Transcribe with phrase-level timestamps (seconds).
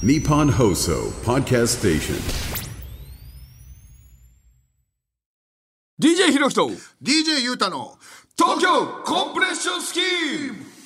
[0.00, 0.92] ニッポン放送
[1.26, 2.68] パドキャストステーション
[6.00, 6.68] DJ ひろきと
[7.02, 7.98] DJ ゆうたの
[8.36, 10.77] 東京コンプレッションスキーム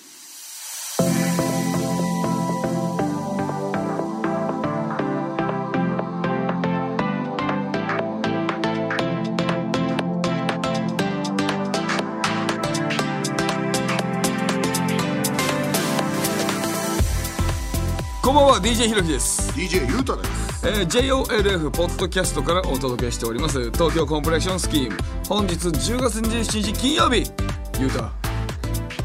[18.53, 19.51] は DJ ひろきです。
[19.53, 20.69] DJ ゆうたです。
[20.69, 23.71] えー JOLF ポッドキャストからお届けしております。
[23.71, 24.99] 東京コンプレッションスキーム。
[25.27, 27.33] 本日10月27日金曜日。
[27.81, 28.13] ゆうた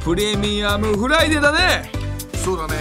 [0.04, 1.90] プレミアムフライデーだね。
[2.44, 2.74] そうだね。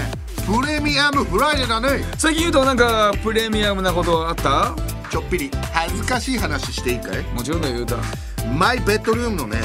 [0.44, 2.04] プレミアムフライデーだね。
[2.18, 4.74] 最近言うとなんかプレミアムなことあった？
[5.08, 5.48] ちょっぴり。
[5.72, 7.22] 恥ずかしい話していいかい？
[7.32, 7.96] もちろんだよゆうた。
[8.44, 9.60] マイベッドルームのね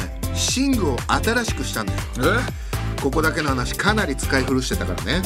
[0.55, 1.99] 寝具を新しくしたんだよ。
[2.37, 2.70] え？
[3.01, 5.21] ここだけの話かなり使い古してたからね、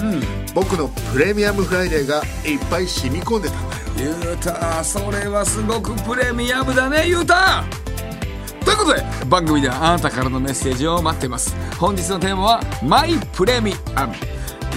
[0.53, 4.17] 僕のプレミアムフライデーがいっぱい染み込んでたんだよ。
[4.25, 7.63] ゆうたそれはすごくプレミアムだねゆうた
[8.63, 11.55] ということで番組ではあなたからのメッセージを待っています。
[11.77, 14.15] 本日のテーマはマイプレミアム。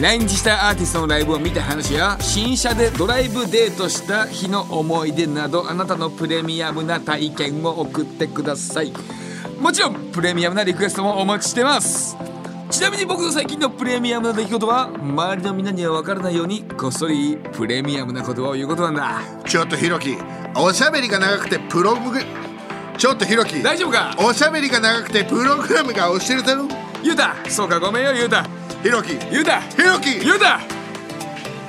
[0.01, 8.93] 来日したアーティストのライブを見た話や新車でドライブデートした日の思い出などあなたのプレミアムな体験を送ってください。
[9.61, 12.17] もちろんプレミアムなリクエストもお待ちしてます
[12.71, 19.21] ちなみに僕の最近のプレミアムな出来事は周りのみんなには分からないようにこっそりプレミアムな言葉を言うことなんだ。
[19.47, 20.17] ちょっとひろき
[20.55, 22.19] おしゃべりが長くてプログ
[22.99, 24.15] ちょっとひろき大丈夫か？
[24.19, 26.63] おしゃべりが長くてプログラムが教えてる
[27.03, 27.35] ゆうた。
[27.49, 28.43] そうかごめんよゆうた。
[28.83, 29.61] ひろきゆうた。
[29.61, 30.61] ひろきゆうた。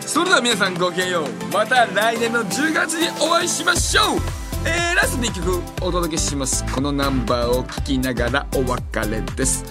[0.02, 1.54] それでは皆さんごきげんよう。
[1.54, 4.20] また来年の10月にお会いしましょう。
[4.66, 6.66] えー、ラストに1曲お届けします。
[6.74, 9.64] このナンバーを聴きながらお別れです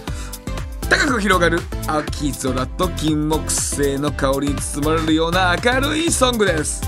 [0.89, 6.81] 高く広がる秋空と金木犀の香りに包まれるような明るいソングです。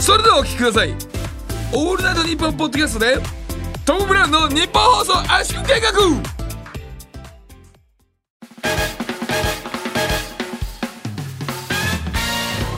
[0.00, 0.94] それではお聴きください
[1.72, 3.18] 「オールナイトニッポン」ポッドキャストで
[3.84, 5.92] トム・ブラウンの日本放送圧縮計画。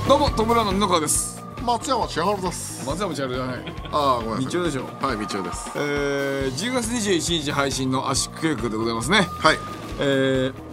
[0.08, 1.42] どうもトム・ブラウンの布川です。
[1.62, 2.86] 松山千春です。
[2.86, 3.56] 松山千春じゃない。
[3.92, 4.52] ああごめんなさい。
[4.52, 4.84] 道夫でしょ？
[5.06, 5.70] はい道夫です。
[5.76, 9.18] えー、10月21日配信の圧縮計画でございますね。
[9.38, 9.58] はい。
[10.00, 10.67] えー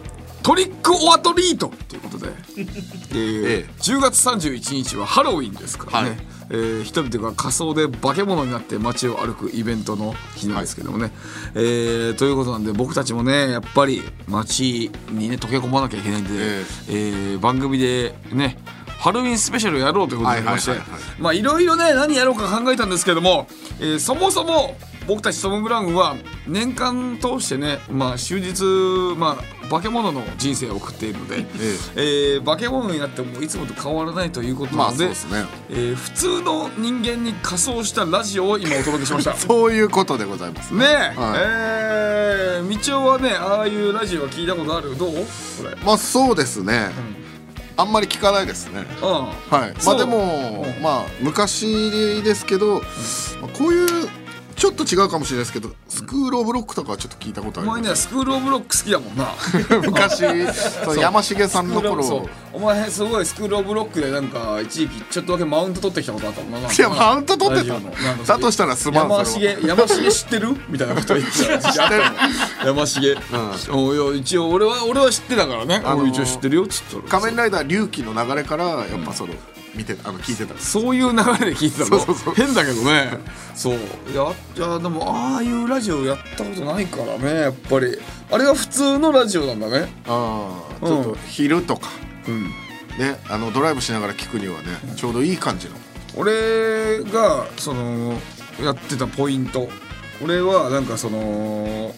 [0.46, 3.70] トリックオアトリートということで、 えーええ。
[3.82, 6.20] 10月31日はハロウィンですからね、はい。
[6.52, 11.12] えー人々が仮装で化け物になって街を歩くイベントの日なんですけどもね、
[11.56, 16.94] えーということなんで僕たちもねやっぱり街にね溶け込まなきゃいけないんで、ええ。
[17.38, 18.60] ー番組でね
[19.00, 20.80] ハロウィンスペシャルをやろうということになりまして。
[21.24, 23.48] あいろいろね何やろうか考えたんですけども、
[23.80, 26.16] えーそもそも僕たちトム・ブラウンは
[26.48, 28.64] 年間通してね、まあ、終日、
[29.18, 31.46] まあ、化け物の人生を送っているので、
[31.96, 35.46] えー化け物になってもいつもと変わらないということなので,、まあですね。
[35.70, 39.36] えー普通の人間に仮装したラジオを今お届けしました。
[39.38, 40.86] そういうことでございますね。
[40.86, 41.40] え、はい。
[41.40, 44.96] えー、道夫はねああいうラジオは聞いたことある？
[44.98, 45.14] どう？
[45.14, 45.24] こ
[45.64, 45.76] れ。
[45.84, 46.92] まあそうですね、
[47.78, 48.86] あんまり聞かないですね。
[49.02, 49.10] うん。
[49.10, 49.74] はい。
[49.86, 50.84] まあでもうん。
[50.84, 52.82] まあ昔ですけど、
[53.42, 54.10] まあこういう
[54.56, 58.06] ちょっと違うかもしれないですけどスクール・オブ・ロックとかはちょっと聞いたことあお前ります。
[58.06, 59.28] ねスクール・オブ・ロック好きだもんな。
[59.82, 60.20] 昔
[60.86, 61.00] そう。
[61.00, 61.96] 山重さんのそう。
[61.98, 66.72] 頃お前すごいスクール・オブ・ロックでなんか一時期ちょっとだけマウント取ってきたことあったもんな。
[66.72, 67.74] いやマウント取ってた。
[67.74, 67.92] の
[68.26, 72.76] だとしたらすまん山それ重山重知ってるみたいなこと言ってた時期あったもん。
[72.78, 73.18] 山重、
[73.72, 77.04] おいや一応俺は俺は知ってたからね、あのー俺一応知ってるよっつったら。
[77.22, 79.34] 仮面ライダー龍騎の流れからやっぱその
[79.76, 80.60] 見てあの聞いてた。
[80.60, 81.98] そういう流れで聞いてたの？
[81.98, 82.34] そうそうそう。
[82.36, 83.18] 変だけどね。
[83.54, 83.74] そう。
[83.74, 83.78] い
[84.16, 87.98] やいやでもああいうラジオやったことないからねやっぱり。
[88.32, 89.92] あれが普通のラジオなんだね。
[90.08, 91.90] ああちょっと昼とか。
[92.28, 92.44] うん。
[92.98, 95.76] ねあのドライブしながら聞くにはねちょうどいい感じの。
[96.16, 98.14] 俺がその
[98.62, 99.68] やってたポイント。
[100.24, 101.94] 俺はなんかその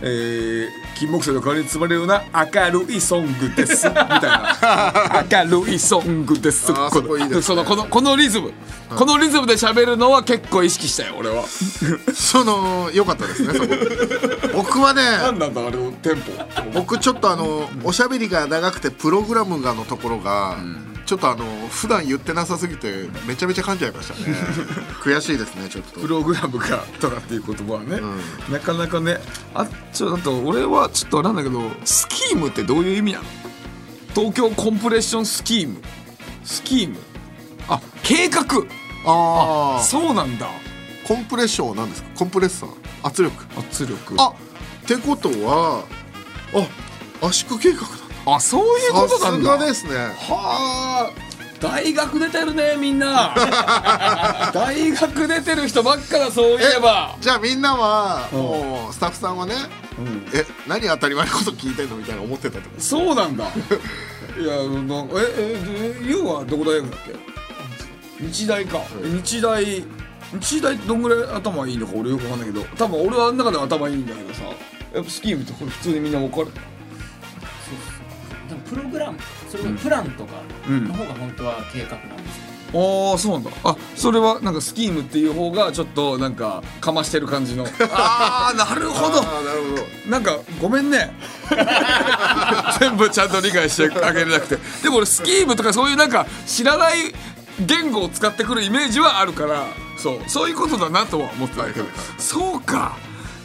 [0.00, 3.88] えー、金木犀の香りに包まれるような明るいソングです。
[3.88, 5.24] みたいな。
[5.46, 6.72] 明るいソングです。
[6.72, 7.42] あーそこいいですね。
[7.42, 8.52] そのこのこのリズム、
[8.96, 11.44] このリズムで喋るのは結構意識したよ俺は。
[12.12, 13.68] その良かったですねそこ。
[14.54, 16.32] 僕はね何なんだあれのテンポ。
[16.74, 20.56] 僕ちょっとあのおしゃべりが長くてプログラムがのところが、
[21.08, 24.36] ちょっとあの普段言ってなさすぎてめちゃめちゃ噛んじゃいましたね。
[25.02, 26.00] 悔しいですねちょっと。
[26.00, 27.98] プログラムがとかっていう言葉はね、
[28.52, 29.18] なかなかね
[29.54, 33.24] あちょっと俺はちょっとなんだけどスキームってどういう意味なの？
[34.14, 35.80] 東京コンプレッションスキーム。
[36.44, 36.98] スキーム。
[37.68, 38.42] あ計画。
[39.06, 40.46] ああそうなんだ。
[41.04, 42.08] コンプレッションは何ですか？
[42.16, 42.70] コンプレッサー？
[43.02, 43.46] 圧力？
[43.58, 44.14] 圧力。
[44.18, 44.34] あっ
[44.86, 45.84] てことは
[46.52, 47.86] あ圧縮計画だ
[48.34, 49.56] あそういうことなんだ。
[49.58, 49.94] がですね。
[49.96, 51.28] はあ。
[51.60, 53.34] 大学出てるねみんな。
[54.54, 57.16] 大学出てる人ばっかだそういえば。
[57.20, 59.54] じゃあみんなはもうスタッフさんはね、
[60.32, 62.80] え何当たり前のこと聞いてんのみたいな思ってたってこと？
[62.82, 63.44] そうなんだ。
[64.38, 65.56] いやなんえ
[65.96, 67.00] えでユウはどこ大学だっ
[68.20, 68.24] け？
[68.24, 69.64] 日大か、日大
[70.40, 72.64] 日大どんぐらい頭いいのか俺よくわかんないけど。
[72.76, 74.42] 多分俺はあの中では頭いいんだけどさ。
[74.94, 76.46] やっぱスキームってこれ普通にみんな分かる？
[78.68, 79.18] プログラム
[79.48, 82.38] それもプランとかの方が本当は計画なんです
[82.72, 83.50] よ、ああそうなんだ。
[83.64, 87.66] あそれはなんかスキームっていう方がちょっとなんかかましてる感じの。
[87.90, 89.22] ああなるほど。
[89.22, 90.10] ああなるほど。
[90.10, 91.14] なんかごめんね。
[92.78, 94.58] 全部ちゃんと理解してあげれなくて。
[94.82, 97.14] でも俺スキームとかそういうなんか知らない
[97.60, 99.64] 言語を使ってくるイメージはあるから
[99.96, 100.20] そう。
[100.26, 101.86] そういうことだなとは思ってたけど、
[102.18, 102.96] そうか。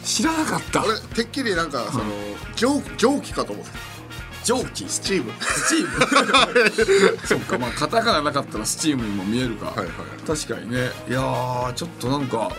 [0.04, 0.84] 知らなかった。
[0.84, 2.04] 俺てっきりなんかその
[2.56, 3.93] 蒸蒸気かと思ってた
[4.44, 4.84] 蒸気。
[4.88, 5.32] ススチーム。
[5.68, 7.18] チーム。
[7.26, 9.86] そっかまあカタカナなかったらスチームにも見えるか、はいはい。
[10.26, 10.90] 確かにね。
[11.08, 12.50] いやーちょっとなんか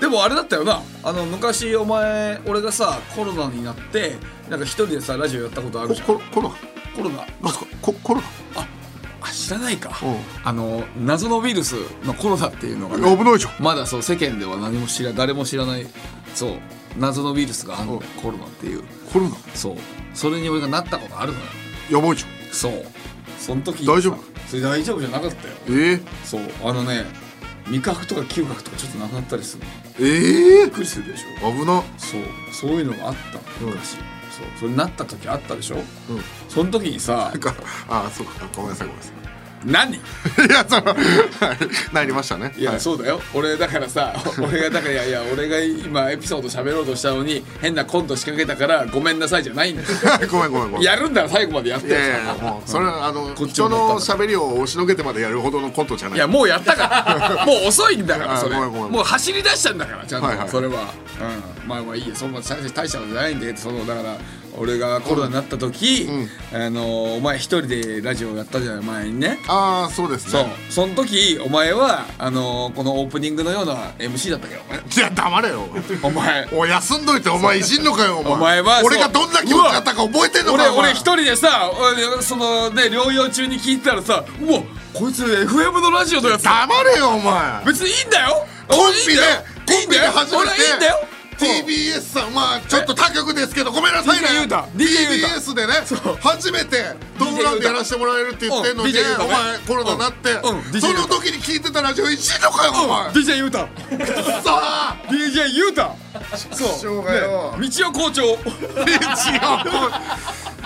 [0.00, 0.82] でもあれだったよな。
[1.02, 4.16] あの昔お前俺がさコロナになって
[4.48, 6.06] なんか一人でさラジオやったことあるこじゃん。
[6.06, 6.52] コロコロ
[6.96, 7.16] コロナ。
[7.16, 7.66] ナなんすか？
[7.82, 8.22] こコロ
[8.56, 8.66] あ
[9.32, 9.90] 知らないか。
[10.02, 10.16] うん。
[10.44, 13.52] あの謎のウイルスのコロナっていうのが、ナ危ないじゃん。
[13.58, 15.86] まだそう世間では何も知ら誰も知らない
[16.34, 16.50] そう
[16.96, 17.88] 謎のウイルスがある
[18.22, 18.84] コロナっていう。
[19.12, 19.36] コロナ？
[19.54, 19.76] そう
[20.14, 21.44] それに俺がなったことあるのよ。
[21.90, 22.54] やばいじゃん。
[22.54, 22.86] そう。
[23.38, 24.18] その時大丈夫？
[24.48, 25.54] それ大丈夫じゃなかったよ。
[25.66, 26.42] えー、そう。
[26.64, 27.04] あのね
[27.68, 29.70] 味覚とか嗅覚とかちょっとなくなったりするの。
[29.98, 31.48] びえっくりするでしょ。
[31.48, 31.82] ー、危な。
[31.98, 32.22] そう。
[32.52, 34.00] そういうのがあったの昔、そう。
[34.58, 35.76] それになった時あったでしょ。
[35.76, 35.82] うん。
[36.48, 37.54] その時にさなんか
[37.88, 38.32] あそうか。
[38.54, 39.23] ごめんなさいごめんなさい
[39.64, 39.94] 何？
[39.96, 39.98] い
[40.50, 40.98] やそのはい
[41.94, 42.54] なりましたね。
[42.56, 42.80] いや、はい。
[42.80, 43.20] そうだよ。
[43.32, 49.88] 俺だからさ 俺がだからいやいや俺が今エピソード喋ろうとしたのに変なコント仕掛けたからごめんなさいじゃないんだよ。
[50.30, 50.82] ごめんごめんごめん。
[50.82, 56.18] やるんだら最後までやってよいやいやもうそれはあのこっち人の喋りを押しのけてまでやるほどのコントじゃない。
[56.18, 58.56] いやもうやったからもう遅いんだからあそれ。
[58.56, 60.48] もう走り出したんだからちゃんと、はいはい。
[60.48, 60.92] それは、
[61.62, 64.16] うん、まあまあいいやそんな大した大したことじゃないんだけどそのだから
[64.56, 66.08] 俺がコロナになった時、
[66.52, 69.38] あのお前一人でラジオやったじゃない前にね。
[69.48, 70.42] ああそうですそう。
[70.44, 75.68] ねその時お前はあのこのオープニングのような MC だったけどねいや黙れよ
[76.02, 76.48] お前。
[76.52, 78.60] おい休んどいてお前いじんのかよお前。
[78.60, 84.60] は俺がどんな気持ちだったか覚えてんのか俺俺一人でさ俺そのね療養中に聞いてたらさうわ
[84.92, 86.44] こいつ FM のラジオのやつ。
[86.44, 87.64] 黙れよお前。
[87.66, 88.46] 別にいいんだよ。
[88.68, 89.20] コンビで
[89.66, 90.50] コンビで初めて。
[90.54, 91.08] 俺いいんだよ
[91.38, 94.28] TBS さんまあちょっと他局ですけどごめんなさいね。
[94.76, 95.72] TBS でね
[96.20, 96.84] 初めて
[97.18, 99.24] ドームランでやらせてもらえるって言ってんのにうん DJ ユータ。
[99.24, 100.34] おね前コロナになって。
[100.80, 103.10] その時に聞いてたラジオいじんのかよお前。
[103.10, 103.58] DJ ユータ。
[103.58, 103.66] さ
[104.46, 105.94] あ DJ ユータ。
[106.54, 106.78] そう。
[106.78, 107.56] しょうがよ。
[107.58, 108.22] ね道夫校長。
[108.24, 108.40] 一応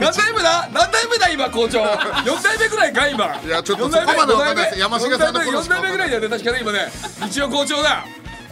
[0.01, 0.69] 何代目だ？
[0.73, 1.83] 何代目だ今校長。
[1.83, 3.41] 4代目ぐらいか今。
[3.45, 4.79] いやちょっと四代目そこまでわかんないです。
[4.79, 6.89] 四代目山重さんの頃し4か代目ぐらいだよね確かね今ね。
[7.21, 8.05] 道夫校長だ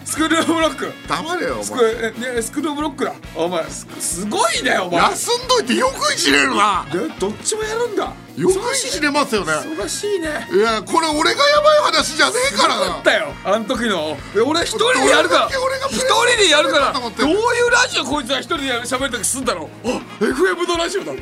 [0.07, 0.93] スクールオブロック。
[1.09, 3.13] 黙れよおス前クスクールオブロックだ。
[3.35, 5.01] お前すすごいねお前。
[5.11, 6.87] 休んどいてよくいじれるな。
[6.93, 8.13] でどっちもやるんだ。
[8.37, 9.53] よくいじれますよね。
[9.53, 10.47] 忙しいね。
[10.53, 12.87] いやこれ俺がやばい話じゃねえからな。
[12.87, 14.17] だったよあの時の。
[14.37, 15.49] え俺一人でやるから。
[15.49, 16.93] 一人でやるから。
[16.93, 19.89] どういうラジオこいつは一人で喋る時すんだろう。
[19.89, 21.13] あ FM のラジオだ。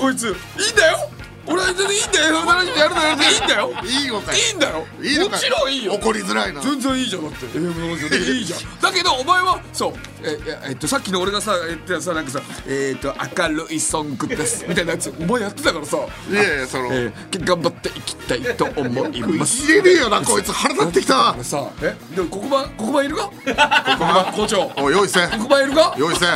[0.00, 0.98] こいついいんだよ
[1.46, 2.34] 俺は全然いいんだよ。
[2.36, 3.72] やるのやるのいいんだよ。
[3.84, 4.86] いいのかよいいんだよ。
[5.02, 5.94] いいのかもちろんいいよ。
[5.94, 6.60] 怒りづらいな。
[6.60, 7.46] 全然いいじゃんだって。
[7.58, 8.60] いいじゃん。
[8.80, 9.92] だけどお前はそう。
[10.24, 15.96] えええっとさっきの俺がさ言ってたさなんかさえっと明るいソングです みたいなやつお前やってたからさ。
[16.30, 16.88] いやいやその。
[16.92, 19.66] えー頑張っていきたいと思いまいす。
[19.66, 20.52] じれねえよなこいつ。
[20.52, 21.34] 腹立ってきた。
[21.42, 23.30] さえでも黒板黒板いるか？
[23.44, 24.72] 黒板 校長。
[24.76, 25.94] おい用意せ黒板いるか？
[25.98, 26.26] 用意せ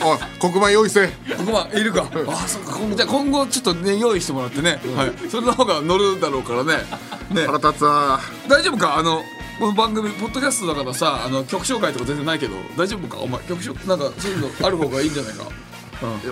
[0.00, 2.06] おい黒板用意せ黒板いるか？
[2.28, 6.74] あそっか今じゃあ今後ちょっとね用意してもらってね、はい、それの方が乗るだろうからね。
[7.34, 7.46] ね。
[7.46, 8.20] 腹立つわ。
[8.48, 8.96] 大丈夫か？
[8.96, 9.22] あの
[9.58, 12.54] この番組ポッドキャストだからさあの曲紹介とか全然ないけど。
[12.76, 13.18] 大丈夫か？
[13.20, 15.44] お前曲紹なんかそういうのある方がいいんじゃないか？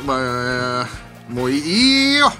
[0.07, 0.87] まあ
[1.29, 2.33] もういいよ。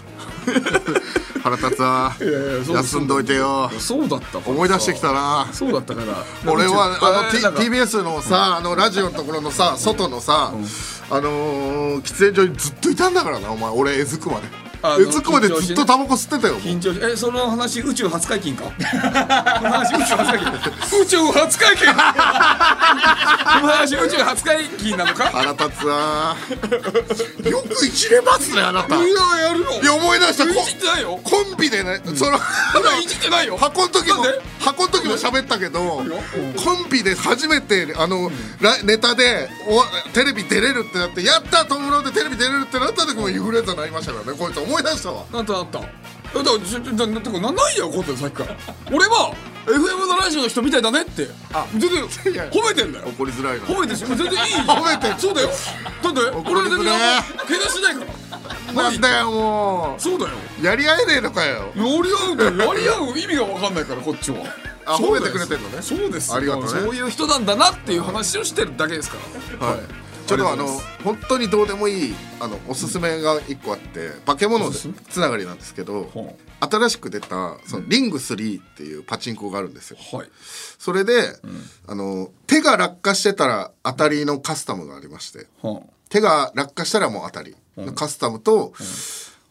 [1.43, 2.13] 腹立つわ。
[2.21, 3.71] 休んどいてよ。
[3.79, 5.49] そうだった思い出してきたな。
[5.53, 6.25] そうだったから。
[6.53, 10.53] 俺はあの、TBS のさあのラジオのところのさ外のさ、
[11.09, 13.71] あのー、喫煙所にずっといたんだからなお前。
[13.71, 14.66] 俺えずくまで。
[14.99, 18.65] えずくまでずっとタバコ吸ってたよ緊張しえその話宇宙初解禁か？
[18.71, 18.71] こ
[19.65, 21.01] の話宇宙初解禁。
[21.03, 21.87] 宇宙初解禁？
[21.89, 25.25] この話宇宙初解禁なのか？
[25.31, 26.37] 腹立つわ。
[27.45, 28.97] よくいじれますねあなた。
[28.97, 30.45] いいややるよや思い出した。
[30.45, 31.21] いコじってないよ。
[31.23, 32.39] コンビでね、そのま
[32.83, 33.57] だいじってないよ。
[33.57, 34.25] 箱の時も
[34.61, 38.31] 箱の時も喋ったけどコンビで初めてあの、
[38.61, 45.25] ラネタでおテレビ出れるってなってやったトムロでテレビ出れるってなった時もインフルエンザになりましたからねこいつ思い出したわ。
[45.33, 45.81] なんとなった。
[45.81, 45.91] だか
[46.39, 48.57] らちょちょだってかなないよことさっきから。
[48.93, 49.33] 俺は
[49.65, 51.29] FM のラジオの人みたいだねって。
[51.77, 53.09] 全然褒めてんだよ。
[53.09, 55.15] 怒りづらいな褒めてるし全然いい褒めてる。
[55.19, 55.49] そうだよ。
[56.03, 56.93] だって怒俺全然れ
[57.49, 58.83] けなしないから。
[58.83, 60.33] なんだよもそうだよ。
[60.61, 61.73] うやり合えねえのかよ。
[61.75, 61.95] やり合
[62.35, 64.39] うやり合う意味が分かんないからこっちは。
[64.85, 65.83] あ褒めてくれてんのね。
[65.83, 66.69] そうですありがとうね。
[66.69, 69.17] そういう人なんだなっていう話をしてるだけですか
[69.61, 69.67] ら。
[69.67, 70.67] はいちょっとあの
[71.05, 79.99] 本当にどうでもいいあのおすすめが一個あって化け物つながりなんですけどほ新しく出たそのリング3っていうパチンコがあるんですよ。
[80.13, 80.29] はい。
[80.79, 81.13] それで、
[81.87, 88.73] あの手が落下してたら当たりのカスタムがありましては手が落下したらもう当たりのカスタムと、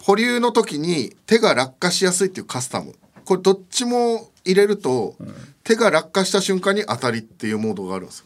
[0.02, 2.96] 保留の時に手が落下しやすいっていうカスタム。
[3.24, 5.16] これどっちも入れると、
[5.64, 8.26] 手が落下した瞬間に当たりっていうモードがあるんですよ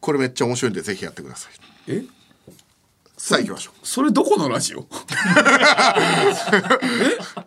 [0.00, 1.52] これめっちゃ面白いんでぜひやってください。
[1.88, 2.02] え？
[3.20, 3.86] さあ行きましょう。
[3.86, 4.86] それどこのラジオ？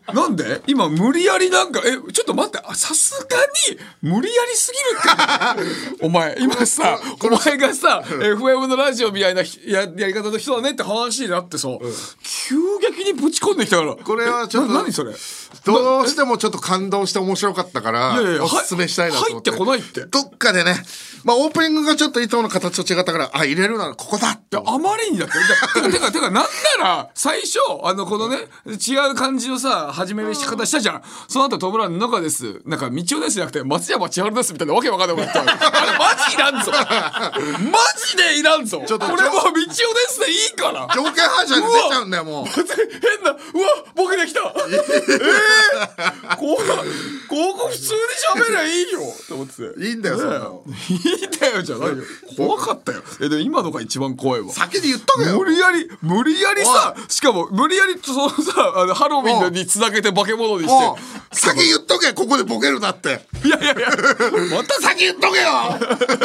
[0.10, 0.14] え？
[0.14, 0.62] なんで？
[0.68, 2.60] 今無理やりなんかえちょっと待って。
[2.64, 3.38] あさすが
[3.74, 4.80] に無理やりすぎ
[5.62, 5.64] る
[5.94, 6.04] って。
[6.06, 11.70] お前今さお前がさ FM のラジオみたいなひややり方の人だねって話になってさ、
[12.22, 13.96] 急激にぶち込んできたから。
[13.96, 15.14] これはちょっとな何それ？
[15.64, 19.52] どうしてもちょっと感動して面白かったからいやいやおすすめしたいなと思って。
[19.52, 20.06] 入ってこないって。
[20.06, 20.76] どっかでね
[21.24, 24.58] まあオープニングがちょっといつもの形と違ったからあ入れるならここだって。
[24.58, 25.34] あまりにだって
[25.92, 26.44] てかてかなんな
[26.80, 31.04] ら最初あのこのね違う感じのさ始める仕方したじゃん。
[31.28, 32.62] その後トムランの中です。
[32.66, 35.52] なんか道夫ですじゃなくて松山千春ですみたいなわけわかんなくなったあれ
[35.98, 36.72] マジいらんぞ。
[36.72, 37.78] マ
[38.08, 38.84] ジでいらんぞ。
[38.86, 39.66] ちょっとこれもう道夫で
[40.08, 40.88] すでいいから。
[40.94, 42.46] 条件反射で出ちゃうんだよもう。
[42.46, 43.38] 変なうわ
[43.96, 44.42] ボケできた。
[44.42, 44.72] え
[45.12, 46.58] えー、こう
[47.28, 48.00] ここ普通に
[48.44, 49.00] 喋りゃいいよ。
[49.02, 49.86] って思ってて。
[49.86, 50.64] いいんだよそんなの。
[50.90, 52.04] いいんだよじゃないよ。
[52.38, 53.02] 怖かったよ。
[53.22, 54.52] えでも今のが一番怖いわ。
[54.52, 55.38] 先に言っとけよ。
[55.38, 60.72] 無理やり無理やりさしかも無理やりそのさあのハロウィンにつなげて化け物にし
[61.34, 63.02] 先言っとけここでボケるなって。
[63.02, 63.90] ていやいやいや。
[64.56, 65.50] また先言っとけよ。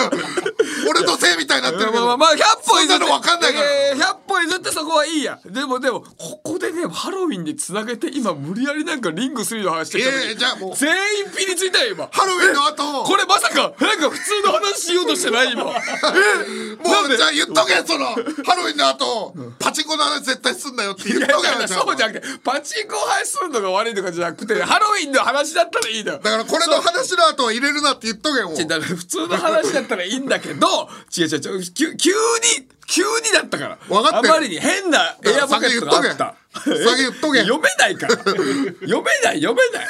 [0.89, 1.93] 俺のせいみたいになってるけど。
[1.93, 3.67] まあまあまあ100歩譲って分かんないから。
[3.67, 5.39] えー100歩譲ってそこはいいや。
[5.45, 10.77] でもでもここでねハロウィンにつなげて今無理やりなんかリング3の話してきたじゃあもう。
[10.77, 10.91] 全
[11.21, 12.09] 員ピリついたよ今。
[12.13, 13.05] ハロウィンの後。
[13.05, 15.63] これまさかなんか普通の話しようとしてない今。
[15.63, 15.65] え
[16.77, 19.16] もうじゃあ言っとけそのハロウィンの後
[19.59, 26.19] パチンコの話絶対すんなよって言っいやとけよじゃあそうじゃなくてパチンコ配するのが悪いとかじゃなくてハロウィンの話だったらいいのよ。
[26.19, 28.49] だからこれの話の後は入れるなって言っとけよ。
[28.49, 30.67] 普通の話だったらいいんだけど
[31.17, 33.79] 違う違う違う急急に急にだったから。
[33.89, 34.35] 分かってる。
[34.35, 36.35] あまりに変なエアポケットがあった。
[36.55, 37.41] 先言っとけ。
[37.45, 38.17] 読めないから。
[38.25, 39.87] 読めない読めない。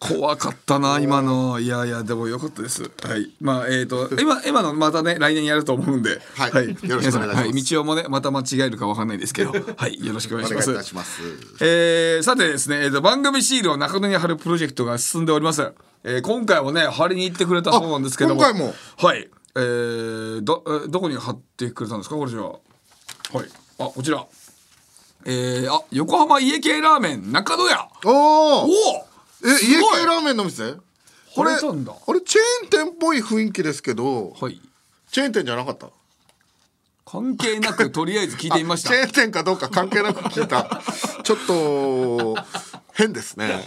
[0.00, 1.58] 怖かったな今の。
[1.60, 2.82] いやいやでもよかったです。
[2.82, 3.30] はい。
[3.40, 6.20] まあえっ、と今今のまたね来年やると思うんで。
[6.36, 6.68] はい。
[6.68, 7.36] よろしくお願いします。
[7.36, 7.62] はい。
[7.62, 9.52] 道をもねまた間違えるかわかんないですけど。
[9.76, 10.04] はい。
[10.04, 10.70] よろしくお願いします。
[10.70, 11.22] お願いいたします。
[11.60, 15.72] えーさてですね、えーと番組シールを中野に貼るプロジェクトが進んでおります。
[16.02, 18.42] えー今回もね貼りに行ってくれたそうなんですけども。
[18.44, 18.74] あ今回も？
[18.98, 22.58] はいえー、どえーどこに貼ってくれたんですかこれじゃあはい。
[23.78, 24.24] あこちら。
[25.26, 27.88] えー、あ横浜家系ラーメン中野屋。
[28.04, 28.68] おお
[29.44, 30.74] え家系ラーメンの店？
[31.34, 34.60] これあれチェーン店っぽい雰囲気ですけどはい。
[35.10, 35.88] チェーン店じゃなかった？
[37.06, 38.90] 関係なくとりあえず聞いてみました。
[38.90, 40.80] チェーン店かどうか関係なく聞いた。
[41.22, 42.34] ちょっと
[42.94, 43.62] 変ですね。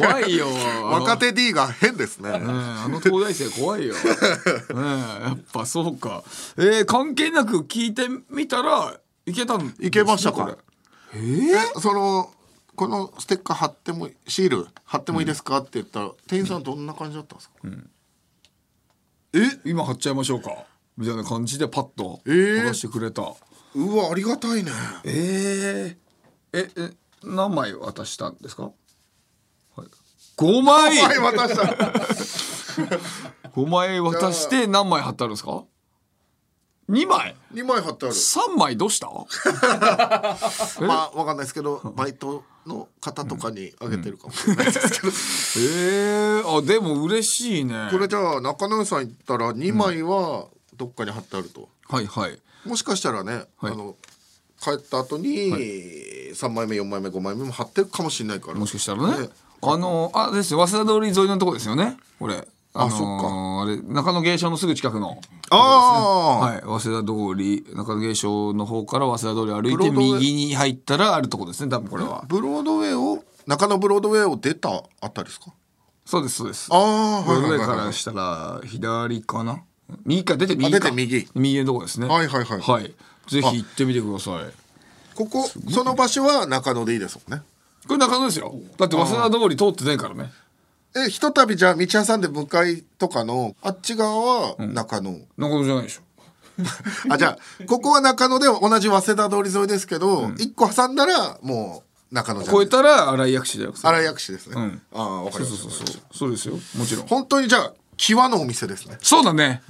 [0.00, 0.46] 怖いよ。
[0.84, 2.28] 若手 D が変ですね。
[2.30, 3.94] うんあの東大生怖いよ。
[4.70, 6.22] うん、やっぱそうか。
[6.58, 10.56] えー、関係なく聞いてみたらいけたんねいけましたか
[11.14, 12.30] えその
[12.76, 15.58] このステッカー貼ってもシール貼ってもいいですか？
[15.58, 17.54] って言ったら店員さんどんな感じだったんですか？
[19.32, 20.50] え今貼っちゃいましょうか。
[20.96, 22.62] みたいな感じでパッとえー？
[22.62, 23.22] 剥がしてくれた。
[23.74, 24.70] うわありがたいね。
[25.04, 26.90] えー、ええ
[27.24, 28.64] 何枚渡したんですか？
[28.64, 28.70] は
[29.84, 29.86] い、
[30.36, 30.98] 5枚。
[30.98, 31.62] はい渡した。
[33.54, 35.64] 5枚渡して何枚貼ってあるんですか
[36.88, 37.34] ？2枚。
[37.52, 38.14] 2枚貼ってある。
[38.14, 39.08] 3枚どうした？
[40.80, 45.08] まあわかんないですけどバイトの方とかにあげてるかもしれないですけど、
[45.66, 47.88] えー、あでも嬉しいね。
[47.90, 50.46] これじゃあ中野さん行ったら2枚は
[50.76, 52.40] どっかに貼ってあると、はいはい。
[52.64, 53.72] もしかしたらね、はい。
[53.72, 53.96] あの
[54.60, 55.52] 帰った後に
[56.34, 58.54] 3枚目4枚目5枚目も貼ってるかもしれないから。
[58.54, 59.18] もしかしたらね。
[59.22, 59.28] ね。
[59.62, 60.66] あのあですよ。
[60.66, 61.96] 早稲田通り沿いのとこですよね。
[62.18, 62.46] これ。
[62.74, 63.62] あのーそっか。
[63.62, 65.20] あれ中野芸商のすぐ近くの。
[65.50, 66.60] ああ、はい。
[66.60, 71.70] 早稲田通り中野芸商の方から早稲田通り歩いて右に入ったらあるとこですね。
[71.70, 72.24] 多分これは。
[72.28, 75.52] ブロードウェイを中野ブロードウェイを出たあたりですか？
[76.04, 76.68] そうですそうです。
[76.70, 77.78] ああブロードウェイはいはいはい。
[77.78, 79.62] からしたら左かな。
[80.04, 80.76] 右か出て右か。
[80.76, 81.28] あ出て右。
[81.34, 82.06] 右のとこですね。
[82.06, 82.60] はいはいはい。
[82.60, 82.94] はい
[83.28, 84.52] ぜひ行ってみてください。
[85.14, 87.44] ここその場所は中野でいいですもんね。
[87.86, 88.54] これ中野ですよ。
[88.76, 90.30] だって早稲田通り通ってないからね。
[90.96, 96.02] えひとたびじゃあ道挟んで向かいとかのあっち側は中野、中野じゃないでしょ。
[97.10, 104.82] あじゃあここは中野で同じ早稲田通り沿いですけど、一個挟んだらもう中野じゃ超えたら新井薬師だよ荒井薬師ですね、ん。
[104.92, 105.62] ああわかりました。
[105.62, 106.02] そうそう。
[106.12, 106.54] そうですよ。
[106.76, 107.06] もちろん。
[107.06, 108.98] 本当にじゃあ際のお店ですね。
[109.02, 109.62] そうだね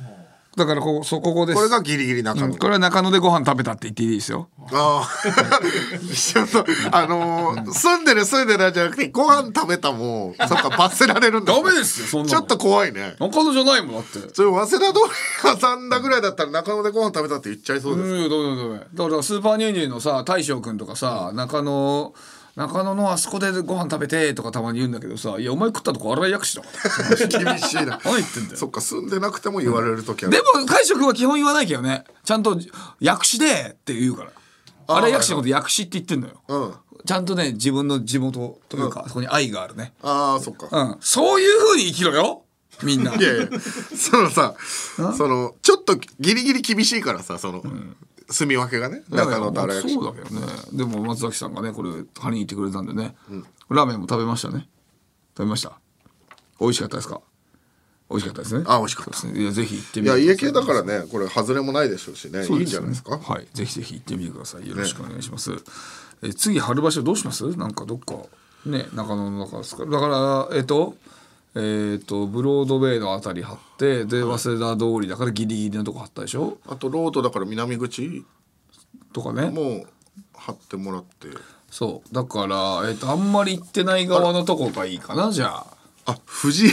[0.59, 1.57] だからここそうここです。
[1.57, 4.49] これがギリギリ中野、うんこれは中野でご飯食べたって言っていいですよ。
[4.73, 5.09] ああ
[6.15, 11.55] ちょっとあのー住んでる住んでないじゃなくてご飯食べたもそっか罰せられるんだ。
[11.55, 12.39] ダメですよそんなの。
[12.39, 13.15] ちょっと怖いね。
[13.21, 14.35] 中野じゃないもんだって。
[14.35, 15.01] それ早稲田通
[15.55, 22.13] り挟んだぐらいだったら中野でご飯食べたって言っちゃいそうです、うん、ダメダメだからスーパーニューニューのさ大将君とかさ中野
[22.59, 26.69] 中野のあそこでご飯食べてとかたまに言うんだけどさいやお前食ったとこ荒井薬師だか
[27.09, 27.15] ら。
[27.57, 28.01] 厳しいな。
[28.05, 28.57] 何言ってんだよ。
[28.57, 32.03] そっか住んでなくても言われる時は、でも海職は基本言わないけどね。
[32.25, 32.59] ちゃんと
[32.99, 34.33] 薬師でって言うから。
[34.89, 36.75] 荒井薬師のこと薬師って言ってんのよ、うん。
[37.07, 39.93] ちゃんとね自分の地元というか、そこに愛があるね。
[40.03, 40.97] ああそっか、うん。
[41.01, 42.43] そういう風に生きろよ。
[42.83, 43.15] みんな。
[43.15, 43.49] いやいや
[43.97, 44.57] そのさ
[45.17, 47.63] そのちょっとギリギリ厳しいからさその、
[48.31, 50.47] 住み分けがね中野と荒井薬師そうだけどね。
[50.73, 53.17] でも松崎さんがねこれ借りに行ってくれたんでね、
[53.71, 54.69] ラーメンも食べましたね。
[55.37, 55.79] 食べました。
[56.61, 57.21] 美味しかったですか？
[58.11, 58.65] 美味しかったですね。
[58.67, 59.11] あ美味しかった。
[59.11, 59.41] ですね。
[59.41, 62.45] いやぜひ行っていみてくださや家系だからねこれ外れもないでしょうしね。
[62.47, 63.19] いいんじゃないですか？
[63.19, 63.47] はい。
[63.53, 64.69] ぜひぜひ行ってみてください。
[64.69, 65.53] よろしくお願いします、
[66.23, 67.47] え次春場所どうします？
[67.57, 68.15] なんかどっか
[68.67, 69.87] ね中野の中ですか？
[69.87, 70.09] だか
[70.51, 70.97] らえっ、と
[71.55, 76.59] えっ、とブロードウェイのあたり張ってで早稲田通りだからギリギリのとこ張ったでしょ？
[76.67, 78.25] あとロードだから南口？
[79.13, 79.51] とかね。
[79.51, 79.89] もう
[80.35, 81.29] 貼ってもらって。
[81.71, 82.15] そう。
[82.15, 85.67] だから、えっとあんまり行ってない側のとこがいいかなじゃあ。
[86.07, 86.73] あ藤屋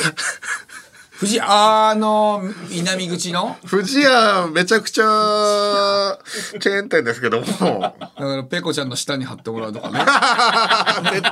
[1.20, 3.56] 富士あの南口の？
[3.66, 6.20] 藤屋めちゃくちゃ
[6.60, 7.46] チェーン店ですけども。
[7.46, 10.00] 絶だからペコちゃんの下に貼ってもらうとかね。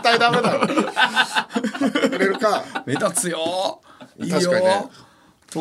[0.02, 0.68] 対ダメだろ。
[0.68, 2.64] くれるか。
[2.86, 3.82] 目立つよ。
[4.18, 4.52] いいよ。
[4.54, 4.86] ね。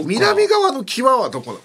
[0.05, 1.65] 南側の際はどこなの？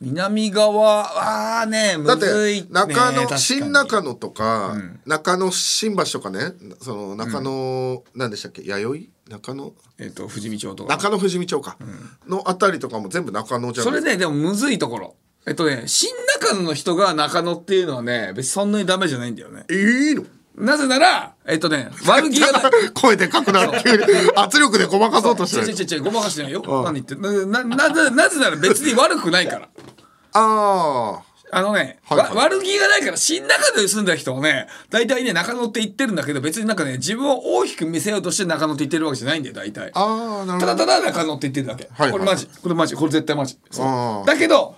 [0.00, 3.40] 南側あーねだっむずい、てね、中野、確かに。
[3.40, 8.62] 新中野とか、中野新橋とかねその中野、何でしたっけ？
[8.62, 9.17] 弥生？
[9.28, 9.72] 中野？
[9.98, 10.96] えっ、と富士見町とか。
[10.96, 11.76] 中野富士見町か、
[12.26, 15.16] のあたりとかも全部中野じゃそないれねでもむずいところ。
[15.46, 16.10] えっとね新
[16.40, 19.64] 中野の人が中野っていうのはね別にそんなにダメじゃないんだよね。
[19.70, 20.24] いいの？
[20.56, 22.62] なぜならえっとね悪気がない。
[22.94, 25.68] 声でかくなる急に圧力でごまかそうとしてる。
[25.68, 26.62] 違う違う違うごまかしてないよ。
[26.84, 29.68] 何言ってなななぜなぜなら別に悪くないから。
[30.32, 32.34] ああのね、はいはい。
[32.34, 39.90] わ悪気がないから新中野に住んだ人はね大体ね中野って言ってるんだけど別になんかね自分を大きく見せようとして中野って言ってるわけじゃないんだよ大体。
[39.94, 40.86] あああなるたほど。
[40.86, 42.12] だただ中野って言ってるだけ、はいはい。
[42.12, 42.46] これマジ。
[42.46, 42.94] これマジ。
[42.96, 43.58] これ絶対マジ。
[44.26, 44.76] だけど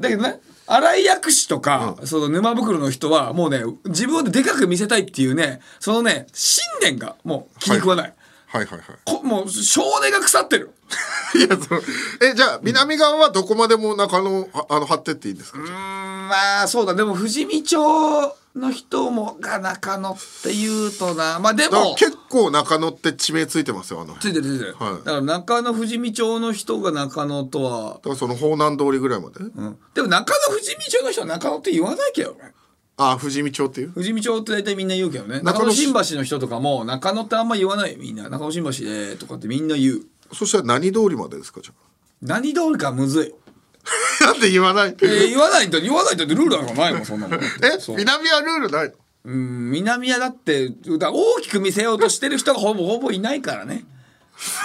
[0.00, 8.14] だけどね新井薬師とか、その沼袋の人はもうね自分をでかく見せたいっていうねそのね信念がもう気に食わない、
[8.46, 8.66] はい。
[8.66, 10.72] はいはいこもう少年が腐ってる
[11.34, 11.80] いやその
[12.20, 16.94] えじゃあ南側はどこまでも中野ああの張ってっていいんですか、うーんまあそうだ。
[16.94, 17.78] でも富士見町
[18.54, 21.38] の人もが中野って言うとな。
[21.40, 24.92] まあでだからも結構中野って地名ついてますよあのついてるついてる、はい。
[24.98, 32.52] だから中野富士見町の人が中野とは、だからその方南通りぐらいまで、うん、でも中野富士見町の人は中野って言わないけどね。
[32.98, 33.92] ああ富士見町っていう？
[33.94, 35.40] 富士見町って大体みんな言うけどね。
[35.42, 37.92] 中野新橋の人とかも中野ってあんま言わない。
[37.92, 40.02] よみんな中野新橋でとかってみんな言う
[40.34, 41.72] そしたら何通りまでですかじゃ
[42.22, 43.34] 何通りかむずい。
[44.22, 44.96] あ なんで言わない？
[45.00, 47.48] えー言わないと言わないとってルールなんかないもんそんなもん え
[47.96, 48.94] 南はルールないの？
[49.24, 53.84] うん南はだってだ大きく見せようとしてる人がほぼほぼいないからね。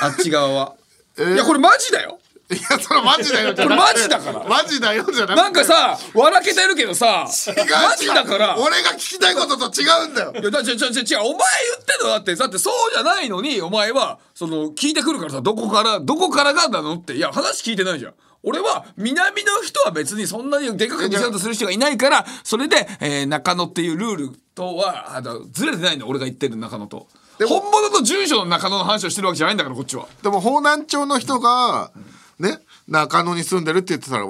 [0.02, 0.76] あっち側は、
[1.18, 1.34] ー。
[1.36, 4.44] いやこれマジだよいやそれマジだよこれマジだから。
[4.48, 5.36] マジだよじゃなくて。
[5.36, 7.56] なんかさ笑けてるけどさ違う
[7.90, 8.58] マジだから。
[8.58, 10.32] 俺が聞きたいことと違うんだよ。
[10.34, 12.36] いやだちょちょちょ違うお前言ってんのだって。
[12.36, 17.16] だってそうじゃないのにお前はその聞いてくるからさどこからどこからがなのって。
[17.16, 18.14] いや話聞いてないじゃん。
[18.44, 26.08] 俺は南の人は別にそんなにでかく見せようとする人がいないからそれで、えー中野っていうルールとはあのずれてないの。
[26.08, 27.08] 俺が言ってる中野と。
[27.46, 30.08] 本物と住所の中野の話をしてるわけじゃないんだからこっちは。
[30.24, 31.92] でも方南町の人が
[32.40, 34.26] ね中野に住んでるって言ってたら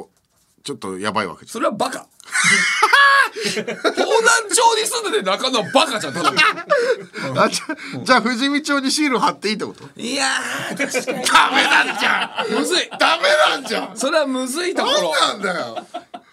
[0.63, 1.99] ちょっとやばいわけじそれはバカ。
[1.99, 2.07] 方
[3.61, 3.65] 南
[4.49, 6.37] 町に住んでて中野はバカじゃんただの。
[6.37, 9.83] ゃんあじゃあじゃあ富士見町にシール貼っていいってこと？
[9.99, 12.59] いやー確かにダメなんじゃん。
[12.59, 13.23] むずいダメ
[13.55, 13.97] なんじゃん。
[13.97, 15.11] それはむずいところ。
[15.11, 15.77] なんなんだよ。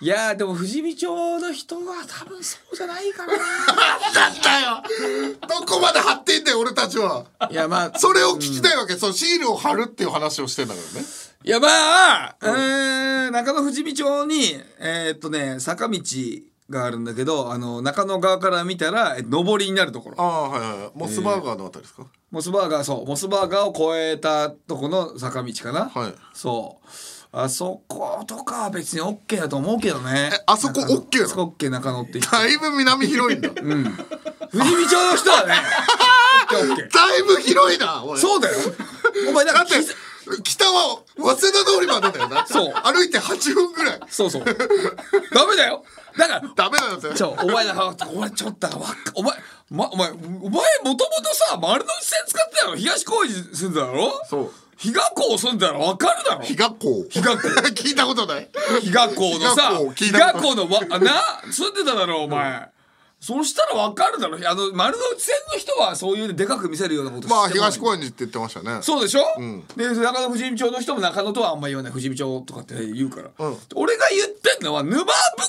[0.00, 3.32] いやーでも富士見町の人は多分そうじゃないかな。
[3.32, 4.82] だったよ。
[5.48, 7.26] どこまで貼っていいんだよ俺たちは。
[7.50, 11.06] いやまあそれを聞きたいわけ、そうシールを貼るっていう話をしてんだからね
[11.44, 11.50] い。
[11.50, 16.00] やまあ、えー中野富士見町にえーっとね坂道
[16.70, 20.16] があるんだけどあの中野側から見たらえ上りになるところ。
[20.20, 20.90] ああはいはいはい。
[20.94, 23.06] モスバーガーのあたりですか、モスバーガーそう。
[23.06, 26.14] モスバーガーを越えたとこの坂道かな、はい。
[26.32, 26.86] そう。
[27.36, 30.30] あそことかは別に OK だと思うけどね。
[30.32, 31.24] えあそこ OK なの？
[31.24, 32.30] あそこ OK 中野って言って。
[32.30, 35.54] だいぶ南広いんだ、富士見町の人はね
[36.48, 38.56] OKOK だいぶ広いなそうだよ。
[39.28, 39.72] お前だって
[40.42, 42.46] 北は早稲田通りまでだよな。
[42.46, 42.72] そう。
[42.74, 44.00] 歩いて8分ぐらい。
[44.08, 44.44] そうそう。
[44.44, 45.84] ダメだよ。
[46.18, 47.14] だからダメなんですよ。
[47.14, 47.74] ちょお前だ
[48.08, 48.78] お前ちょっとわっ
[49.14, 49.32] お前
[49.70, 50.98] まお前お前もともと
[51.34, 54.12] さ丸の内線使ってたの東高円寺住んでただろ？
[54.28, 54.52] そう。
[54.76, 56.42] 比嘉校住んでたらわかるだろ？
[56.42, 58.48] 比嘉校比嘉校 聞いたことない？
[58.82, 61.12] 比嘉校のさ比嘉校のわあな？
[61.50, 62.68] 住んでただろお前、
[63.24, 64.36] そしたらわかるだろ。
[64.36, 68.82] あの丸の内線の人はそういうでかく見せるようなことまあ東高円寺って言ってましたね。
[68.82, 69.22] そうでしょ、
[69.78, 71.92] で中野富士見町の人も中野とはあんま言わない。
[71.92, 73.56] 富士見町とかって言うから、うん。
[73.76, 75.06] 俺が言ってんのは沼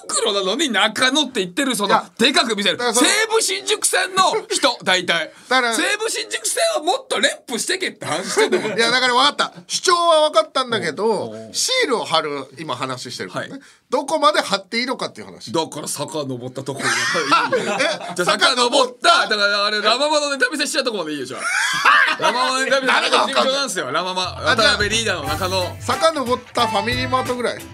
[0.07, 2.77] 袋なのに中野って言ってるそのでかく見せる。
[2.77, 5.33] 西武新宿線の人 大体。
[5.49, 9.53] だから西武新宿線をもっと連呼してけって話してんだもんいやだから分かった。
[9.67, 13.61] 主張は分かったんだけどシールを貼る今話してるからね、はい
[13.95, 15.53] どこまで貼っていいのかっていう話。
[15.53, 17.57] だから坂登ったところが。
[17.57, 17.71] いいよ
[18.13, 19.29] じゃあ坂登った。
[19.29, 27.59] だからあれラママのネタ見せしちゃうとこまでいいよじゃあラママのネタ見せ誰がわかんなんですよラママ渡辺リーダーの中野坂登ったファミリーマートぐらい。
[27.59, 27.65] フ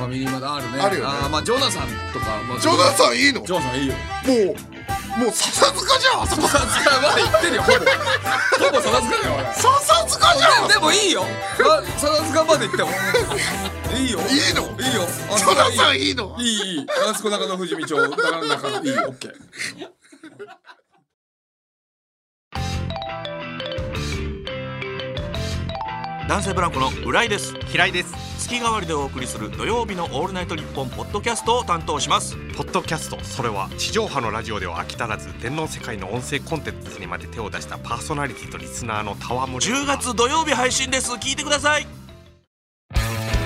[0.00, 0.80] ァミリーまだあるね。
[0.80, 1.10] あるよね。
[1.10, 3.44] ーまあジョナサンとか、まあ、ジョナサンいいの？
[3.44, 3.94] ジョナサンいいよ。
[3.94, 4.56] もう
[5.18, 6.48] もう笹塚じゃんあそこ。
[6.48, 7.78] 笹塚まで行ってるよほぼ。
[7.78, 11.24] ほぼ笹塚だよ俺笹塚じゃんでもいいよ。
[11.24, 12.90] あ笹塚まで行っても。
[13.96, 14.18] いいよ。
[14.20, 14.62] いいの？
[14.80, 15.02] いいよ。
[15.30, 16.10] あジョナサンいい。
[16.12, 16.80] いのいいい。
[16.80, 18.94] いあそこ中野富士見町だから中野いい。
[18.94, 19.34] よオッケー
[26.30, 27.56] 男性ブランコの浦井です。
[27.66, 28.14] 平井です。
[28.38, 32.36] 月替わりでお送りする土曜日のオールナイトニッポンポッドキャストを担当します。
[32.56, 41.10] ポッドキャストそれは地上波のラジオでは飽き足らず天皇世界の音声コンテンツにまで手を出したパーソナリティとリスナーの戯れ10月土曜日配信です。
[41.14, 41.86] 聞いてください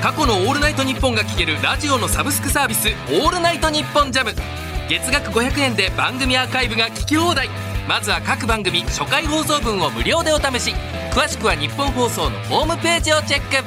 [0.03, 4.35] 過去の「オールナイトニッポン」が聴けるラジオのサブスクサービス「オールナイトニッポンジャム。
[4.91, 7.49] 月額500円で番組アーカイブが聞き放題。
[7.89, 10.75] まずは各番組初回放送分を無料でお試し
[11.15, 13.65] 詳しくは日本放送のホームページをチェック。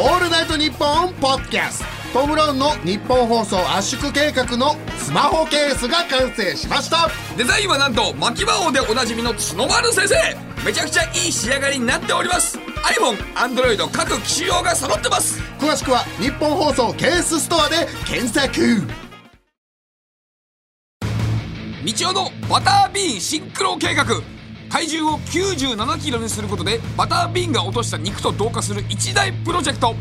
[0.00, 7.10] オールナイトニッポンポッドキャストトム・ブラウンの日本放送圧縮計画のスマホケースが完成しました。
[7.36, 10.14] デザインはなんと牧場王でおなじみの角丸先生。
[10.64, 12.58] めちゃくちゃいい仕上がりになっております。
[12.58, 15.38] iPhone、Android 各機種用が揃ってます。
[15.58, 18.80] 詳しくは日本放送ケースストアで検索。
[21.84, 24.06] 道夫のバタービーンシンクロ計画
[24.74, 29.94] 体重を97キロにすることでバタービーンが落とした肉と同化する一大プロジェクト。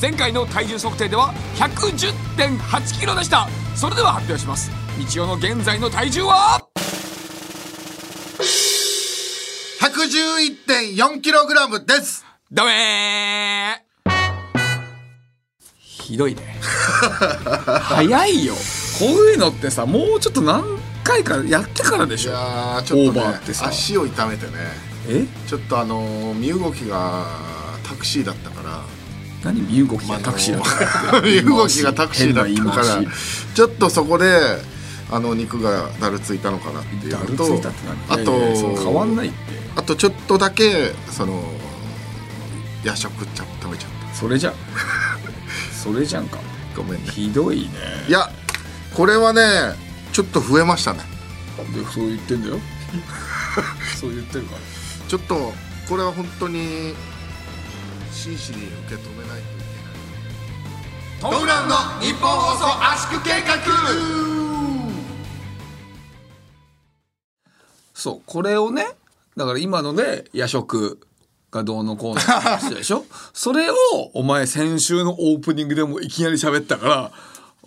[0.00, 3.48] 前回の体重測定では110.8キロでした。
[3.74, 4.70] それでは発表します。
[5.14, 6.64] 道夫の現在の体重は
[9.80, 12.24] ？111.4kg です。
[12.52, 14.10] ダメー！
[15.76, 16.60] ひどいね。
[17.82, 18.54] 早いよ。
[18.54, 18.60] こ
[19.06, 23.68] ういうのってさもうちょっと何回かやってからでしいょやーちょっとねオーバーってさ。
[23.68, 24.52] 足を痛めてね。
[25.08, 25.26] え？
[25.46, 27.26] ちょっとあのー身動きが
[27.86, 28.82] タクシーだったから。
[29.44, 30.64] 何身動きがタクシーだっ
[31.12, 33.02] た身動きがタクシーだったから。
[33.54, 34.26] ちょっとそこで
[35.10, 38.32] あの肉がだるついたのかなっていうだるつのといたってあと
[38.82, 39.36] 変わんないって。
[39.76, 41.42] あとちょっとだけその
[42.82, 44.54] 夜食ちゃ食べちゃっそれじゃん。
[45.72, 46.38] それじゃんか。
[46.74, 47.10] たごめんね。
[47.10, 47.68] ひどいね。
[48.08, 48.30] いや
[48.94, 49.42] これはね
[50.14, 51.00] ちょっと増えましたね。
[51.74, 52.58] でそう言ってんだよ。
[54.00, 54.52] そう言ってるか。
[54.54, 54.58] ら
[55.08, 55.52] ちょっと
[55.88, 56.94] これは本当に
[58.12, 59.42] 真摯に受け止めないとい
[61.20, 61.32] けない。
[61.32, 63.54] トム・ブラウンの日本放送圧縮計画。
[67.94, 68.86] そうこれをね
[69.36, 71.00] だから今ので夜食
[71.50, 73.04] がどうのこうのって話でしょ？
[73.32, 73.74] それを
[74.14, 77.12] お前先週のオープニングでもいきなり喋ったから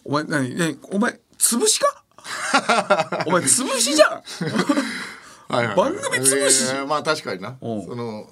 [0.04, 0.56] お前何？
[0.56, 2.04] ねお前潰しか？
[3.26, 4.22] お前潰しじゃん。
[5.54, 7.56] はいはい番組潰しえーまあ確かにな。
[7.62, 7.86] うん。
[7.86, 8.30] その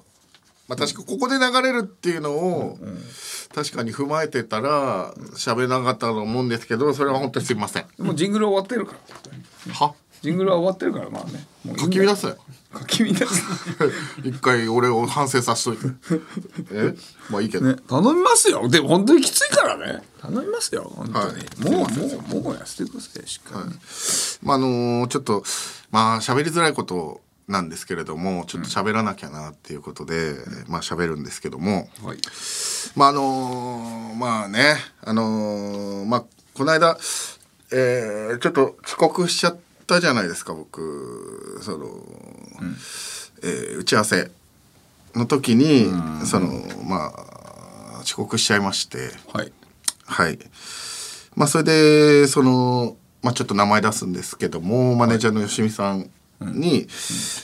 [0.68, 2.78] まあ確かここで流れるっていうのを
[3.54, 7.86] 確かに踏まえてたら喋らなかったと思うんですけどそれは本当にすいません。
[7.98, 8.94] もうジングル終わってるか
[9.68, 9.74] ら。
[9.74, 9.94] は？
[10.26, 11.46] ジングルは終わってるからまあね。
[11.64, 12.02] もういい書んだよ。
[12.02, 12.28] き乱せ
[12.78, 13.42] 書き乱す
[14.24, 15.86] 一回俺を反省させといて。
[16.72, 16.94] え？
[17.30, 18.68] まあいいけど、ね、頼みますよ。
[18.68, 20.02] でも本当にきついからね。
[20.20, 21.70] 頼みますよ本当に、はい。
[21.70, 21.90] もう
[22.32, 23.74] もうもうやせてくださいしっかり、
[24.42, 25.44] まああのーちょっと
[25.92, 30.34] まあ喋りづらいことなんですけれどもちょっと喋らなきゃなっていうことで、
[30.66, 32.18] まあ喋るんですけども、はい。
[32.96, 36.98] まああのーまあねあのーまあこの間
[37.70, 41.60] えーちょっと遅刻しちゃったじゃないですか僕。
[41.62, 41.86] その、
[43.42, 44.30] えー打ち合わせ。
[45.14, 45.86] の時に、
[46.26, 46.48] その
[46.84, 47.12] ま
[47.96, 49.10] あ遅刻しちゃいまして。
[49.32, 49.52] はい。
[50.06, 50.38] はい。
[51.34, 56.86] まあそれでそのまあちょっと名前出すんですけどもマネージャーの吉見さんに、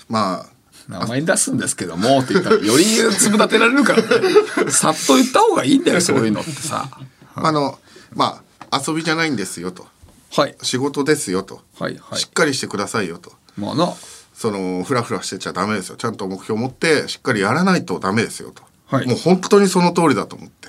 [0.09, 0.47] まあ
[0.89, 4.07] 名前出すんですけどもって言ったらより粒立てられるからね
[4.71, 6.89] さっと言った方がいいんだよそういうのってさ。
[7.35, 7.79] あの
[8.15, 9.87] まあ遊びじゃないんですよと
[10.33, 10.57] はい。
[10.63, 12.19] 仕事ですよと、はいはい。
[12.19, 13.33] しっかりしてくださいよと。
[13.57, 13.93] まあな。
[14.35, 15.97] そのフラフラしてちゃダメですよ。
[15.97, 19.07] ちゃんと目標を持ってしっかりやらないとダメですよと、はい。
[19.07, 20.69] もう本当にその通りだと思って、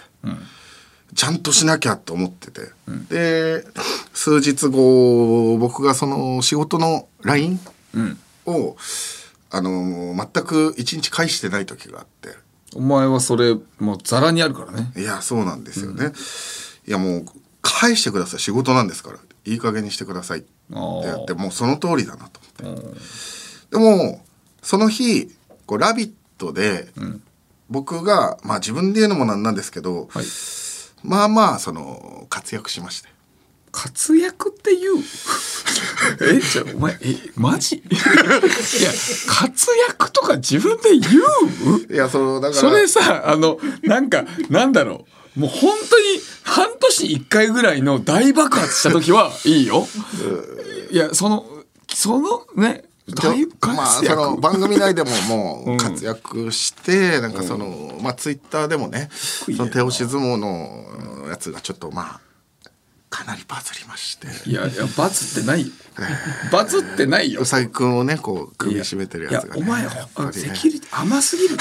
[1.16, 2.62] ちゃんとしなきゃと思ってて、
[3.10, 3.66] で
[4.14, 7.60] 数日後僕がその仕事の LINE
[8.46, 8.76] を、
[9.50, 12.36] あの全く一日返してない時があって。
[12.76, 14.92] お前はそれもうザラにあるからね。
[14.98, 16.12] いやそうなんですよね、
[16.86, 17.26] いやもう
[17.62, 18.40] 返してください。
[18.40, 20.48] 仕事なんですからいい加減にしてくださいって
[21.06, 22.88] やってもうその通りだなと思って。
[23.72, 24.24] でも
[24.62, 25.30] その日
[25.66, 26.88] 「こうラビット!」で、
[27.70, 30.26] 僕がまあ自分で言うのもなんなんですけど、はい。
[31.04, 33.10] まあまあその活躍しまして。
[33.72, 34.96] 活躍って言う？
[36.22, 37.78] えじゃあお前えマジ？
[37.78, 38.92] いや
[39.28, 41.10] 活躍とか自分で言
[41.90, 41.94] う？
[41.94, 42.62] いやそのだから。
[42.62, 45.23] それさあのなんかなんだろう？
[45.36, 46.06] もう本当に
[46.44, 49.88] 半年に1回ぐらいの大爆発した時はいいよ。
[50.92, 51.46] いやその
[51.88, 52.84] そのね
[53.62, 59.10] まあその番組内でももう活躍して、なんかその、まあツイッターでもね。
[59.12, 62.22] その手押し相撲のやつがちょっとまあ
[63.14, 64.50] かなりバズりまして。
[64.50, 65.72] いやいやバズってないよ。
[66.52, 67.42] バズってないよ。
[67.42, 70.34] うさぎくんをねこう首絞めてるやつがねいやお前ね。
[70.34, 71.56] セキュリティ甘すぎる。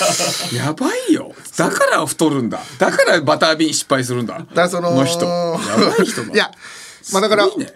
[0.56, 1.34] やばいよ。
[1.58, 2.60] だから太るんだ。
[2.78, 4.38] だからバタービーン失敗するんだ。
[4.38, 5.26] だからその人。
[5.26, 5.58] や
[5.98, 6.32] ばい人だ。
[6.32, 6.50] いや
[7.12, 7.74] まあだからね。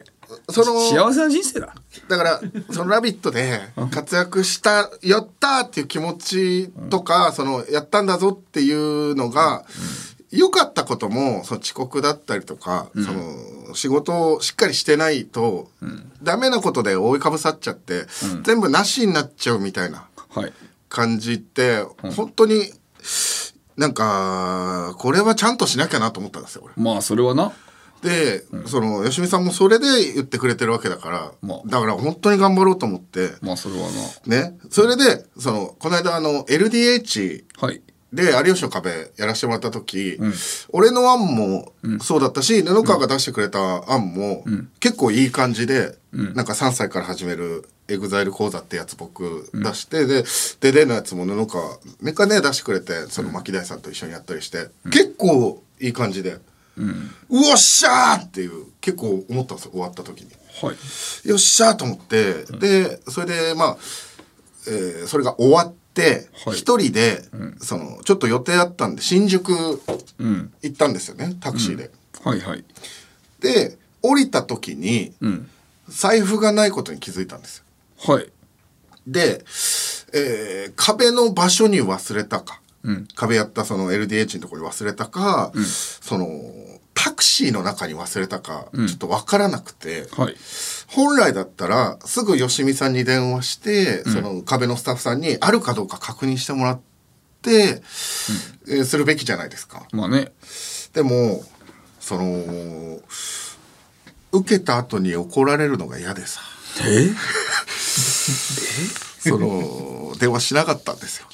[0.49, 1.75] その幸せな人生だ。
[2.09, 9.65] だからその「ラビット!」で活躍した「やった!」っていう気持ちとか、そのやったんだぞっていうのが、
[10.33, 15.71] 良かったこともその遅刻だったりとか、その仕事をしっかりしてないと、
[16.23, 18.07] ダメなことで覆いかぶさっちゃって、
[18.45, 20.53] 全部なしになっちゃうみたいなはい。
[20.89, 21.85] 感じって、
[22.17, 22.73] 本当に
[23.77, 26.75] なんかこれはちゃんとしなきゃなと思ったんですよ俺。
[26.77, 27.53] まあそれはな。
[28.03, 31.63] で、その吉見さんもそれで言ってくれてるわけだから、まあ。
[31.67, 33.89] だから本当に頑張ろうと思って、まあそれは
[34.27, 40.19] ね、それでそのこの間あの LDH なはいで「有吉の壁」やらせてもらった時、
[40.71, 44.45] 俺の案もそうだったし、布川が出してくれた案も、
[44.81, 50.25] 結構いい感じで、なんか3歳から始めるエグザイル講座ってやつ僕出して、で
[50.61, 56.41] ででのやつも布川メカね出してくれてその牧大さんと一緒にやったりして、結構いい感じで、う
[57.29, 60.31] おっしゃーっていう結構思ったんですよ終わった時に。
[60.63, 61.29] はい。
[61.29, 63.77] よっしゃーと思って、でそれでまあ、
[64.67, 65.75] えーそれが終わっ
[66.53, 67.23] 一、人で、
[67.61, 69.53] そのちょっと予定あったんで新宿
[70.19, 70.53] うん。
[70.63, 71.91] 行ったんですよねタクシーで。
[72.25, 72.65] はいはい。
[73.41, 75.49] で降りた時に、ん。
[75.89, 78.15] 財布がないことに気づいたんですよ。
[78.15, 78.31] はい。
[79.07, 79.45] で、
[80.13, 83.09] えー壁の場所に忘れたか、ん。
[83.15, 85.53] 壁やったその LDH のところに忘れたか、
[86.01, 86.27] その
[87.03, 90.07] タクシーの中に忘れたか、ちょっと分からなくて。
[90.13, 90.37] はい。
[90.87, 96.81] 本来だったらすぐ吉見さんに電話して、その壁のスタッフさんにあるかどうか確認してもらっ
[97.41, 97.81] て、
[98.69, 99.87] えーするべきじゃないですか。
[99.93, 100.31] まあね。
[100.93, 101.43] でも
[102.01, 103.01] その
[104.33, 106.43] 受けた後に怒られるのが嫌でさ。
[106.87, 107.09] え？
[109.27, 111.27] その電話しなかったんですよ。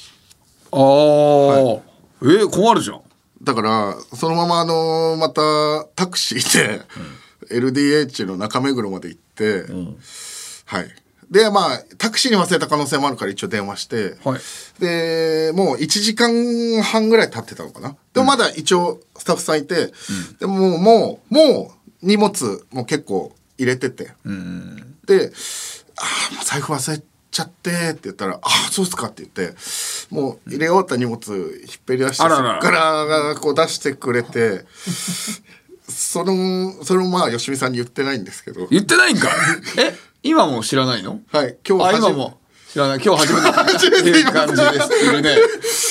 [0.71, 3.01] ああ、え困るじゃん
[3.41, 6.67] だからそのままあのまたタクシー
[7.49, 9.65] で、LDH の中目黒まで行って、
[10.65, 10.89] はい。
[11.29, 14.39] でまあタクシーに忘れた可能性もあるから一応電話して、はい。
[14.79, 17.95] でもう1時間半ぐらい経ってたのかな。
[18.13, 19.91] でもまだ一応スタッフさんいて、
[20.39, 21.71] でももうも
[22.03, 24.13] う荷物も結構入れてて、
[25.05, 25.31] で
[25.97, 27.01] 「ああもう財布忘れ
[27.37, 29.55] ちゃって」って言ったら「ああそうですか」って言って
[30.09, 34.65] もう入れ終わった荷物引っ張り出してそっからこう出してくれて
[35.89, 38.67] そのそれもまあ吉見さんに言ってないんですけど。
[38.69, 39.29] 言ってないんか？
[39.77, 41.21] え今も知らないの？
[41.31, 42.39] はい今日今も
[42.71, 42.99] 知らない。
[43.03, 45.21] 今日初めて っていう感じです。
[45.21, 45.37] ね。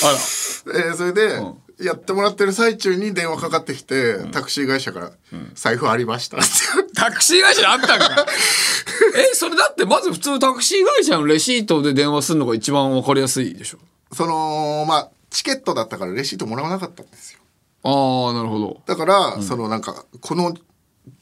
[0.03, 0.77] あら。
[0.79, 1.41] えーそれで、
[1.79, 5.11] やってもらってる最中に電話かかってきて、タクシー会社から
[5.53, 6.47] 「財布ありました」って。
[6.95, 8.25] タクシー会社にあったんか。
[9.15, 13.77] えそれだってまず普通タクシー会社のレシートで電話するのが一番わかりやすいでしょ。
[14.11, 17.39] そのまあチケットだったからレシートもらわなかったんですよ。
[17.83, 18.81] ああなるほど。
[18.85, 20.55] だから、そのなんかこの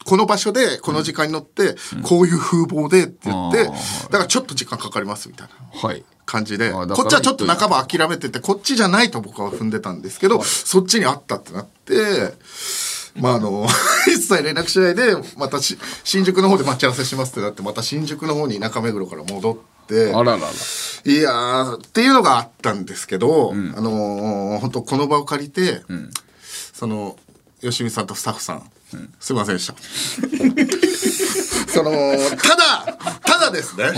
[0.04, 5.88] この場所でこの時間に乗って、こういう風貌でって言って、だからちょっと時間かかりますみたいな。
[5.88, 12.34] はい感じでこっちはちょっと半ば諦めててこっちじゃないと僕は踏んでたんですけど、そっちにあったってなって
[13.14, 13.66] まああの
[14.08, 20.46] 一切連絡しないでまたし新宿の方で待ち合わせしますってなってまた新宿の方に中目黒から戻ってあららら。
[21.04, 25.82] いやーっていうのがあったんですけど、あのー本当この場を借りて、
[26.74, 27.16] その
[27.60, 28.68] 吉見さんとスタッフさん、
[29.20, 29.74] すいませんでした。
[31.72, 31.90] その
[32.42, 33.92] ただただですね、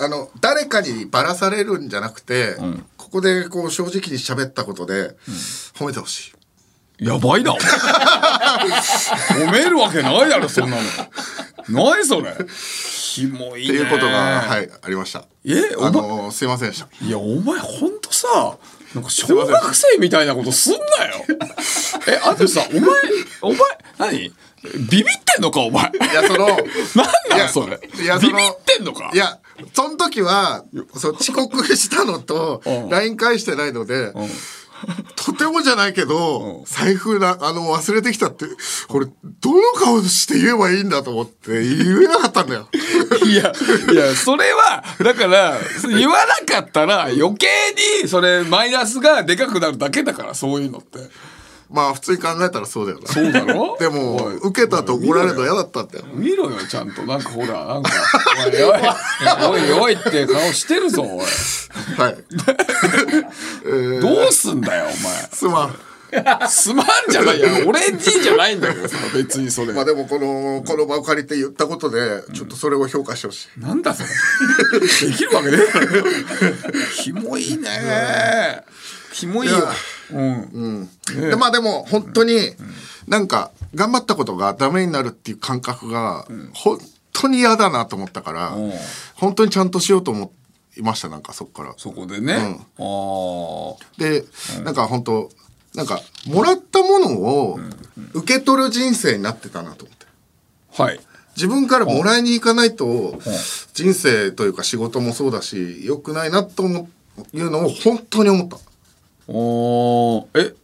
[0.00, 2.56] あの誰かにばらされるんじゃなくて、
[2.96, 5.14] ここでこう正直に喋ったことで、
[5.74, 6.32] 褒めてほし
[6.98, 7.04] い。
[7.04, 7.52] やばいな。
[9.28, 10.82] 褒めるわけないだろそんなの。
[11.68, 12.34] 何それ。
[13.14, 13.74] キモいね。
[13.74, 15.24] っていうことが、はい、ありました。
[15.44, 16.88] えお前あのーすいませんでした。
[17.04, 18.56] いやお前ほんとさ
[18.94, 21.24] なんか小学生みたいなことすんなよ。
[22.06, 22.82] えあとさお前
[23.42, 23.58] お前
[23.98, 24.32] 何？
[24.62, 25.84] ビビってんのかお前。
[25.84, 26.58] いや、その、 なんい
[27.30, 27.80] やなんそれ。
[28.02, 29.10] いやビビってんのか。
[29.14, 29.38] いや、
[29.72, 34.12] その時は、そう遅刻したのとうん、LINE 返してないので、
[35.16, 38.46] とてもじゃないけど、財布な、あの、忘れてきたって、
[38.88, 42.68] 俺、どの顔して言えばいいんだと思って、言えなかったんだよ。
[43.26, 43.52] いや、
[43.92, 47.46] いや、それは、だから、言わなかったら余計
[48.02, 50.98] に、それ、マイナスがでかくなるだけだから、そういうのって。
[51.72, 53.06] まあ、普通に考えたらそうだよな。
[53.06, 53.76] そうだろ？
[53.80, 56.04] でもおい、受けたと怒られるの嫌だったんだよ。
[56.14, 57.02] 見ろよ、ちゃんと。
[57.02, 57.90] なんかほら、なんか、
[58.44, 58.62] おい、
[59.54, 61.26] おい、 おい、おいって顔してるぞ、おい。
[62.00, 62.16] はい。
[64.00, 64.86] どうすんだよ、
[65.32, 65.54] すまん。
[65.64, 66.48] お前。
[66.48, 69.72] すまんじゃないや、俺んちじゃないんだけどさ、別にそれ。
[69.72, 73.60] まあでも、この、この場を借りて言ったことで、ちょっとそれを評価してほしい。
[73.60, 74.80] なんだそれ。
[74.80, 75.86] できるわけねえだろ。
[76.96, 78.64] キモいね。
[79.12, 79.56] キモいよ。
[80.12, 80.88] うん。
[81.14, 82.54] でまあでも本当に
[83.06, 86.78] なんか頑張ったことがダメになるっていう感覚が本
[87.12, 88.72] 当に嫌だなと思ったからん
[89.14, 90.32] 本当にちゃんとしようと思
[90.76, 91.74] いましたなんかそこから。
[91.76, 92.34] そこでね。
[92.34, 93.98] ああ。
[93.98, 94.24] で
[94.64, 95.30] なんか本当
[95.74, 97.60] なんかもらったものを
[98.14, 100.06] 受け取る人生になってたなと思って。
[100.82, 101.00] はい。
[101.36, 103.18] 自分からもらいに行かないと
[103.72, 106.88] 人生というか仕事もそうだし良くないなと思
[107.32, 108.58] ういうのを本当に思った。
[109.32, 110.54] おーえ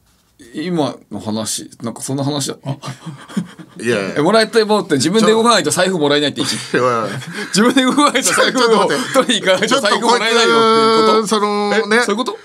[0.54, 2.70] 今の話なんかそんな話だった？
[2.70, 4.14] いやいや。
[4.18, 6.56] えもらいたいものって自分で動かないと財布もらえないって言って
[7.54, 10.58] 自分で動かないと財布を取りに行かないと財布もらえないよっ
[11.06, 11.26] ていうこと？
[11.28, 11.96] そのね。
[11.96, 12.36] えそういうこと？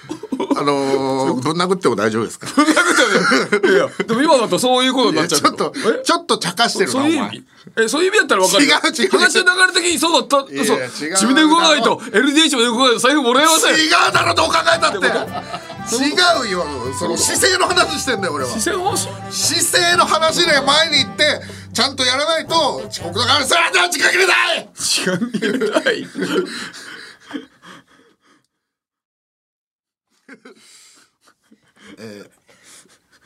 [0.57, 2.47] あのー、ぶん殴っても大丈夫ですか？
[2.47, 6.03] いやでも今だとそういうことになっちゃうちょっとえ？
[6.03, 7.43] ちょっと茶化してるそういう意味？
[7.83, 8.75] えそういう意味だったら分かるよ。
[8.75, 9.09] 違う違う。
[9.11, 10.47] 話の流れ的にそうだった。
[10.65, 13.75] そう違う自分で動かないと LDH まで動かないと財布もらえません。
[13.75, 14.97] 違うだろどう考えたって。
[15.95, 16.65] 違うよ。
[16.97, 18.49] その姿勢の話してんだよ俺は。
[18.51, 21.41] 視線をし姿勢の話で前に行って
[21.73, 24.69] ちゃんとやらないと遅刻だからさあ時間切れない！
[24.75, 26.07] 時間切れない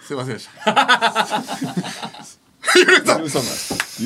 [0.05, 0.73] すいませんでした。
[2.75, 3.25] 許さない。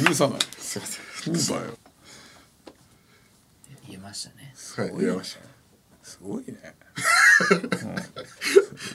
[0.05, 0.39] 許さない。
[0.59, 1.77] すいませんそうだよ
[3.87, 4.53] 言えましたね。
[4.75, 5.39] はい言いました
[6.03, 6.75] すごいね。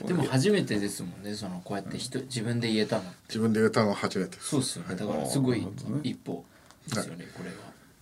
[0.07, 4.37] でも初めてですもんねそのこうやって人自分で言えたの自分で言ったのは初めて。
[4.39, 4.95] そうですよね。
[4.95, 5.67] だからすごい
[6.03, 6.45] 一歩
[6.87, 7.55] ですよねこれは。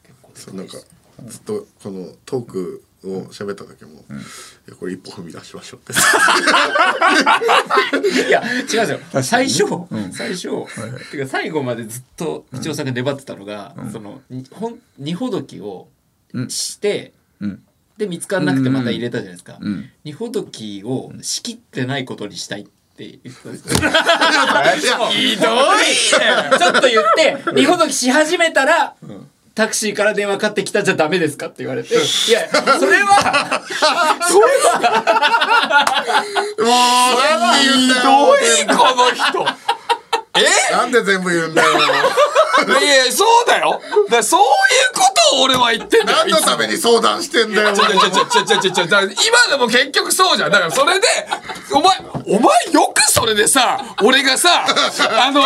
[0.03, 0.87] 結構そうなんかでか
[1.23, 3.95] いですずっとこのトークを喋った時も、い
[4.69, 5.93] やこれ一歩踏み出しましょうって。
[8.27, 8.99] いや違うんですよ。
[9.21, 9.63] 最初、
[10.11, 10.49] 最初、
[11.11, 15.87] てか最後までずっと一応さんが粘ってたのが、そのにほん二ほどきを
[16.49, 17.13] して、
[17.45, 17.61] ん。
[17.97, 19.89] で見つからなくてまた入れたじゃないですか、ん。
[20.03, 23.67] 二ほどきを仕切ってないことにしたいって言ってたんです
[24.87, 25.07] よ。
[25.09, 25.85] ひどいね
[26.57, 28.95] ちょっと言って二ほどきし始めたら、
[29.55, 31.93] タクシーから電話かかってきたじゃダメですかって言われて。
[31.93, 32.03] いや
[32.49, 33.61] それは
[34.27, 36.03] それは。
[36.57, 36.69] もう
[37.39, 39.45] なんで言うんだひよどいこの人
[40.71, 41.69] なんで全部言うんだよ。
[42.67, 43.79] いやいやそうだよ。
[44.09, 44.47] だそういう
[44.93, 47.73] ことを俺は言ってんだよ何のために相談してんだよ。
[47.75, 49.17] ちょちょちょちょちょちょちょだから今
[49.49, 50.51] でも結局そうじゃん。
[50.51, 51.07] だからそれで
[51.71, 55.41] お前お前よくそれでさ俺がさあの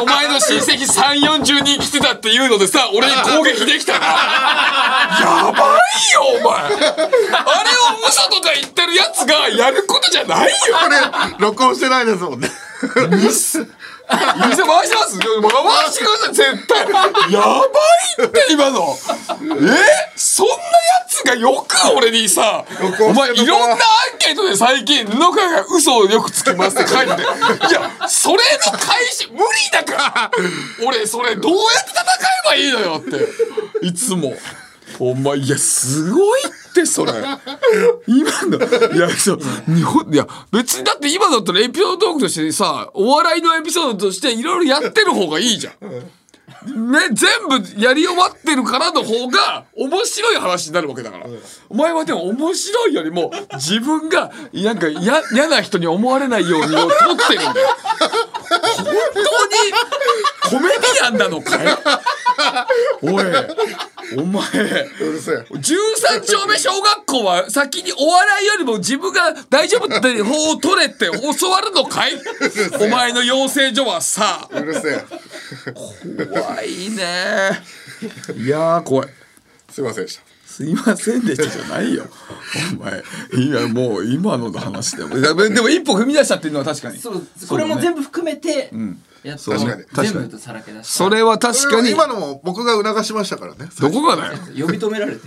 [0.00, 4.06] お前の親戚3 4 0人来てたっていうのでさ俺に攻撃できたな。
[4.06, 6.62] やばいよお前。
[6.64, 6.80] あれを
[8.08, 10.52] 嘘とか言ってるやつがやることじゃないよ。
[10.82, 12.48] これ録音してないですもんね
[14.10, 14.90] 回してます？
[14.90, 15.30] 回
[15.92, 16.80] してください絶対。
[17.32, 17.62] やば
[18.24, 18.96] いって今の。
[18.96, 20.16] え？
[20.16, 20.58] そんなや
[21.08, 22.64] つがよく俺にさ
[23.00, 23.78] お前いろんなアン
[24.18, 27.22] ケートで最近布川が嘘をよくつきますって書いてて。
[27.22, 30.30] いやそれの返し無理だから
[30.86, 32.02] 俺それどうやって戦
[32.44, 33.86] えばいいのよって。
[33.86, 34.34] いつも。
[34.98, 37.12] お前いやすごいってそれ。
[38.06, 38.94] 今の。
[38.94, 39.40] いやそう。
[39.66, 45.74] 日本いや別にだって今だったらエピソードトークとしてさお笑いのエピソードとしていろいろやってる方がいいじゃん。
[46.60, 51.26] ね、全部やり終わってるからの方が面白い話になるわけだから、
[51.70, 57.68] お前はでも面白いよりも自分がなんか嫌な人に思われないようにを取ってるんだよ。
[58.76, 58.92] 本当に
[60.50, 61.66] コメディアンなのかい
[63.02, 63.24] おい
[64.16, 64.44] お前
[65.00, 72.12] うるせえ13丁目小学校は先にお笑いよりも自分が大丈夫って方を取れって教わるのかい？
[72.80, 74.48] お前の養成所はさ。
[74.50, 75.04] うるせえ。
[76.26, 77.62] 怖いね。
[78.36, 79.08] いやー怖い。
[79.70, 80.29] すいませんでした
[80.60, 82.04] すいませんでしたじゃないよ。
[82.78, 83.02] お前
[83.42, 85.16] いやもう今の話でも。
[85.16, 86.98] いやでも一歩踏み出したっていうのは確かに。
[86.98, 88.70] そうこれも全部含めて
[89.22, 89.84] やっと確かに。
[89.84, 90.92] 確かに全部とさらけ出した。
[90.92, 91.92] それは確かに。
[91.92, 93.70] 今のも僕が促しましたからね。
[93.80, 94.38] どこがだよ。
[94.66, 95.20] 呼び止められて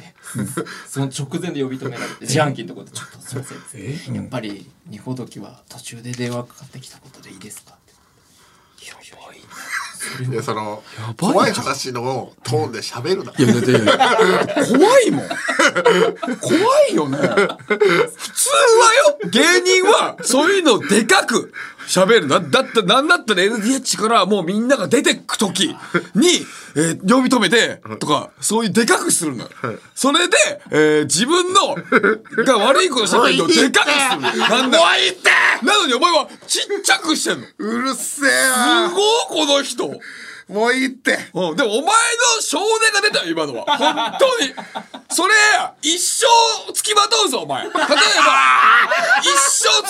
[0.88, 7.76] その直前で呼び止められて自販機のところで「ちょっとすいません」やっぱり二ほどきは途中で電話かかってきたことでいいですか?」っ
[8.78, 9.18] て「やばいね
[10.32, 10.84] いやその
[11.20, 13.34] 怖い話のトーンで喋るな。
[13.38, 13.74] いやだって
[14.78, 15.28] 怖いもん。
[16.40, 17.18] 怖いよね。
[17.18, 19.18] 普通はよ。
[19.30, 21.52] 芸人はそういうのでかく
[21.88, 22.28] 喋る。
[22.28, 25.70] なだってなんだったら LDH からもうみんなが出てく時
[26.16, 26.28] に、
[26.76, 29.50] えー呼び止めてとかそういうでかくするのよ。
[29.94, 30.36] それで、
[30.72, 31.76] えー自分の
[32.46, 34.80] が悪いことした時のでかくするのなんだ
[35.64, 37.46] なのにお前はちっちゃくしてんの。
[37.46, 39.88] すうるせえなごいこの人。
[40.50, 41.18] もういいって。
[41.34, 41.92] うん、でもお前の
[42.42, 43.66] 少年が出たよ今のは。
[43.78, 44.54] 本当に。
[45.10, 45.34] それ
[45.82, 47.64] 一生付きまとうぞお前。
[47.64, 47.82] 例えば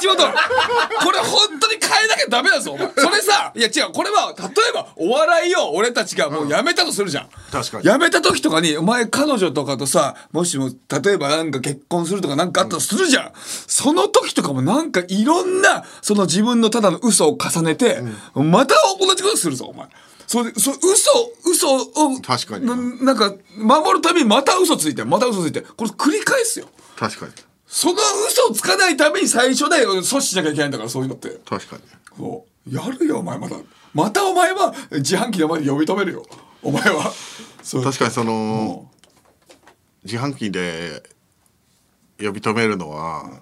[0.07, 2.91] これ本当に変えなきゃダメだぞお前。
[2.97, 7.85] それさいや違うこれは例えばお笑いを俺たちがもうやめたとするじゃん、確かに。
[7.85, 10.69] やめた時とかにお前彼女とかとさもしも
[11.03, 13.31] 例えばなんか結婚するとかなんかあったとするじゃん、
[13.67, 18.01] その時とかもなんかいろんなその自分のただの嘘を重ねて、
[18.33, 19.87] また同じことするぞお前。
[20.25, 22.75] それそ嘘嘘を確かにな。
[22.75, 25.61] なんか守るためにまた嘘ついてまた嘘ついて。
[25.61, 26.67] これ繰り返すよ。
[26.95, 27.31] 確かに
[27.73, 27.95] その
[28.29, 31.29] 嘘をつかないために最初で阻止しなきゃいけないんだからそういうのって。
[31.43, 31.81] 確かに。
[32.15, 33.55] そうやるよお前また
[33.95, 36.23] またお前は自販機の前に呼び止めるよ。
[36.61, 37.11] お前は。
[37.63, 38.87] 確かにその
[40.03, 41.01] 自販機で
[42.19, 43.39] 呼び止めるのは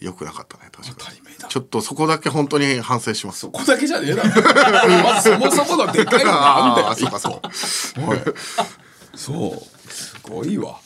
[0.00, 1.18] 良くなかったね確かに。
[1.48, 3.38] ちょっとそこだけ本当に反省します。
[3.38, 4.28] そこだけじゃねえだろ。
[5.02, 6.88] まずそもそものでかいのがあんだよ。
[6.88, 9.16] ああそうかそう。
[9.16, 9.90] そう。
[9.90, 10.78] すごいわ。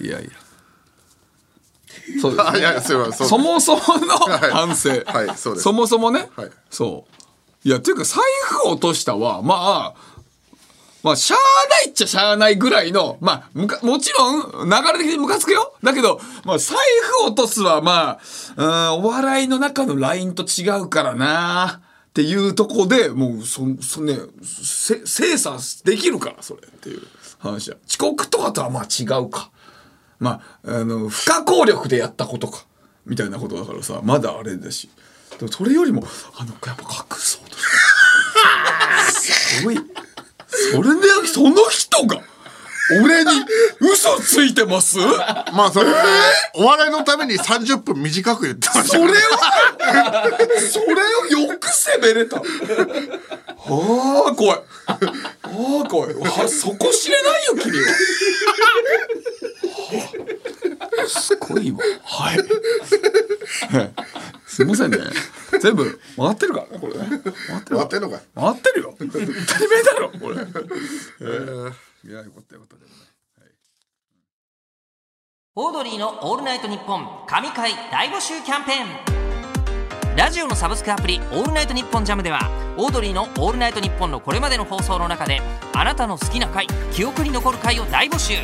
[0.00, 0.30] いやいや
[2.20, 5.36] そうですあ いやいやすいませんそうそもそものはい反省、はい。
[5.36, 5.62] そうです。
[5.62, 6.50] そもそもね、はい。
[6.70, 7.68] そう。
[7.68, 8.22] いやっていうか財
[8.64, 10.14] 布落としたはまあ
[11.02, 11.38] まあしゃあ
[11.68, 15.74] ないっちゃしゃあないぐらいのまあむかもちろん流れ的にムカつくよ。
[15.82, 16.76] だけどまあ財
[17.22, 18.18] 布落とすはま
[18.56, 21.80] あうんお笑いの中のラインと違うからな。
[22.10, 27.02] っていうとこでもうそそねせ精査できるからそれっていう
[27.40, 29.50] 話は遅刻とかとはまあ違うか
[30.18, 32.64] まあ、あの不可抗力でやったことか
[33.06, 34.88] みたいなことだからさまだあれだし
[35.38, 36.04] でもそれよりも
[36.38, 37.56] あのやっぱ隠そうと
[39.12, 39.78] すごい
[40.72, 42.20] それでその人が
[43.02, 43.30] 俺に
[43.80, 44.98] 嘘ついてます？
[44.98, 45.90] まあそれ
[46.54, 50.22] お笑いのために30分短く言ってましたそれをから
[50.70, 50.94] それ
[51.38, 52.36] をよく責めれた。
[52.36, 52.42] は
[54.30, 54.58] あ怖い。
[54.58, 54.62] は
[55.82, 56.14] あ怖い。
[56.14, 57.86] はそこ知れないよ君は。
[61.04, 61.78] はあすごいわ。
[62.04, 62.38] はい。
[64.46, 64.98] すいませんね。
[65.60, 67.20] 全部回ってるからねこれね。
[67.48, 68.94] 回ってる回ってんのかい回ってるよ。
[68.98, 69.26] 当たり
[69.68, 70.36] 前だろこれ。
[71.20, 71.72] えー
[72.06, 72.94] いやよかったよかったでもね。
[75.56, 82.40] オードリーの「オールナイトニッポン」神回大募集キャンペーンラジオのサブスクアプリ「オールナイトニッポンジャムでは
[82.76, 85.40] オードリーの「オールナイトニッポン」のこれまでの放送の中で
[85.72, 88.34] あなたの好きな回記憶に残る回を大募集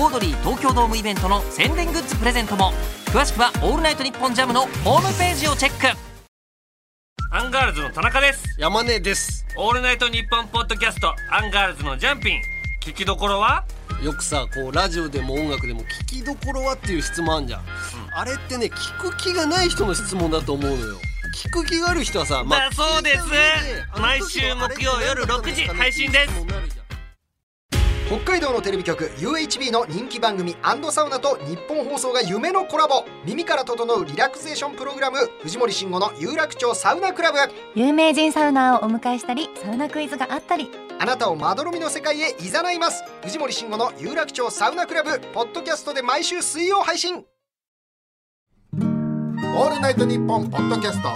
[0.00, 2.72] オードリー東京ドームイベントの宣伝グッズプレゼントも。
[3.06, 5.98] 詳しくは「オールナイトニッポンジャムのホームページをチェック。
[7.32, 8.44] アンガールズの田中です。
[8.60, 9.44] 山根です。
[9.56, 12.40] オールナイトニッポンポッドキャストアンガールズのジャンピン。
[12.80, 13.64] 聞きどころは？
[14.00, 17.62] よくさこうラジオでも音楽でも聞きどころはっていう質問あんじゃん、
[18.14, 20.96] あれってね聞く気がない人の質問だと思うのよ。
[21.34, 23.24] 聞く気がある人はさ、だそうです。
[24.00, 26.77] 毎週木曜夜6時配信です
[28.08, 30.56] 北海道のテレビ局 UHB の人気番組
[30.90, 33.04] サウナとニッポン放送が夢のコラボ。
[33.26, 37.38] 耳から整うリラクゼーションプログラム藤森慎吾の有楽町サウナクラブ。
[37.74, 40.70] 有名人サウナーをお迎えしたりサウナクイズがあったり。
[40.98, 43.04] あなたをまどろみの世界へ誘います。
[43.24, 45.20] 藤森慎吾の有楽町サウナクラブ。
[45.34, 47.26] ポッドキャストで毎週水曜配信。
[48.72, 51.10] オールナイトニッポンポッドキャスト。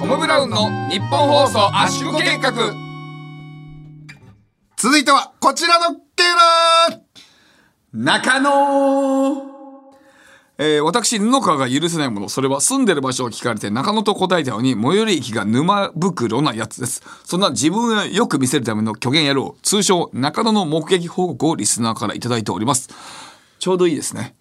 [0.00, 2.52] トム・ブラウンの日本放送圧縮計画。
[4.76, 7.00] 続いてはこちらのケーナー
[7.92, 9.56] 中野
[10.58, 17.02] えー、私、布川が許せないもの、それは住んでる場所を聞かれて中野と答えたように、最寄り駅が沼袋なやつです。
[17.24, 22.88] そんな自分をよく見せるための虚言野郎、通称中野の目撃報告をリスナーからいただいております。
[23.58, 24.35] ちょうどいいですね。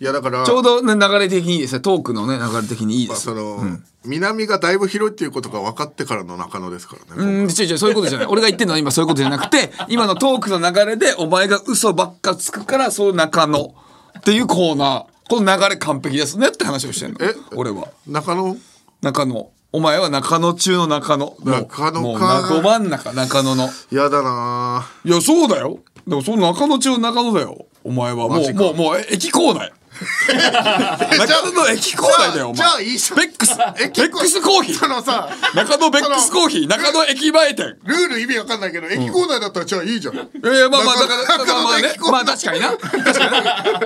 [0.00, 1.80] いやだからちょうど、ね、流れ的にいいですね。
[1.80, 3.22] トークのね、流れ的にいいです。
[3.22, 8.26] その、南がだいぶ広いっていうことが分かってからの中野ですからね、うん、違う違う、そういうことじゃない。
[8.28, 13.74] 俺が言ってるのは今そういうことじゃなくて、 今のトークの流れで、お前が嘘ばっかつくから、そう中野
[14.18, 15.04] っていうコーナー。
[15.28, 17.18] この流れ完璧ですねって話をしてんの。
[17.20, 17.88] え俺は。
[18.06, 18.56] 中野？
[19.02, 19.50] 中野。
[19.70, 21.36] お前は中野中の中野。
[21.44, 23.68] 中野かど真ん中、中野の。
[23.90, 25.80] やだなぁいや、そうだよ。
[26.08, 27.66] でもその中野中中野だよ。
[27.84, 28.28] お前は。
[28.28, 29.70] もう、もう、もう、え駅構内。
[30.28, 32.56] 中野の駅構内だよ、お前。
[32.56, 33.56] じゃあいいじゃんベックス。
[33.56, 34.78] ベ駅ックスコーヒー。
[34.78, 36.68] そのさ中野ベックスコーヒー。
[36.68, 37.76] 中野駅前店。
[37.84, 40.14] ルール意味わかんないけど、駅構内だったらじゃあいいじゃん。
[40.14, 42.70] いいやいや、まあまあ、だあまあねまあ確かにな。
[42.70, 43.40] 確かにな。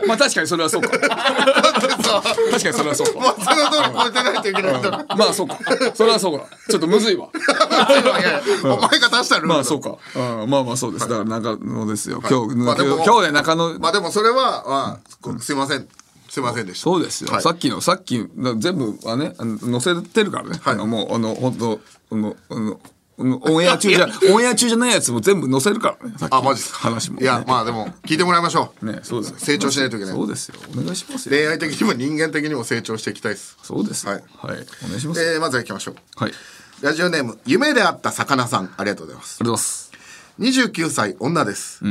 [0.07, 0.89] まあ確かにそれはそうか。
[0.91, 3.21] 確かにそれはそうか。
[3.21, 5.17] まあ、その通り超えてないといけないんだろ。
[5.17, 5.59] まあそうか。
[5.95, 6.47] それはそうか。
[6.69, 7.29] ちょっとむずいわ。
[7.33, 9.97] いやいやお前が出したルールだまあそうか。
[10.15, 11.09] うん、まあまあそうです。
[11.09, 12.23] だから中野ですよ。
[12.29, 13.79] 今日、まあでも今日で中野。
[13.79, 15.01] まあでもそれは、ま
[15.35, 15.89] あ、すいません。
[16.33, 16.85] すいませんでした。
[16.85, 17.43] そうですよ、はい。
[17.43, 20.75] さっきのさっきな全部はね載せてるからね、はい。
[20.75, 21.81] あのもうあの本当
[22.11, 22.81] あのあの
[23.19, 26.17] オンエア中じゃオンエア中じゃないやつも全部載せるからね。
[26.31, 26.79] あ、マジですか？
[26.79, 28.87] 話も、ね、いや、まあでも、聞いてもらいましょう。
[28.87, 30.15] ねそうです成長しないといけない。
[30.15, 30.55] そうですよ。
[30.73, 31.37] お願いしますよ。
[31.37, 33.59] 恋愛的にも人間的にも成長していきたいです。
[33.63, 34.13] そうですよ。
[34.13, 34.59] ははい。
[34.59, 35.95] い、お願いします、えー、まずは行きましょう。
[36.17, 36.31] はい。
[36.31, 39.39] ありがとうラジオネーム、夢であった魚さん、ありがとうございます。
[39.41, 39.93] ございます。
[40.41, 41.85] 29歳女です、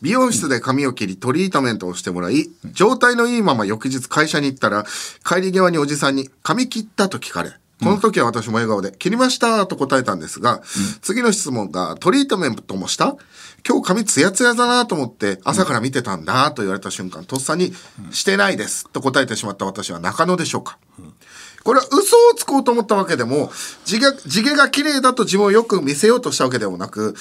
[0.00, 4.84] 美容室で髪を切りトリートメントをしてもらい、状態のいいまま翌日会社に行ったら
[5.24, 10.62] 帰り際におじさんに「髪切った?」と聞かれこの時は私も笑顔で「切りました」と答えたんですが、
[11.00, 13.16] 次の質問が「トリートメントもした?」
[13.68, 17.74] 今日髪ツヤツヤだなと思って朝から見てたんだと言われた瞬間とっさに
[18.12, 20.78] 「してないです」と答えてしまった私は中野でしょうか、
[21.64, 23.52] これは嘘をつこうと思ったわけでも
[23.84, 27.16] 地毛地毛が綺麗だと自分をよく見せようとしたわけでもなく、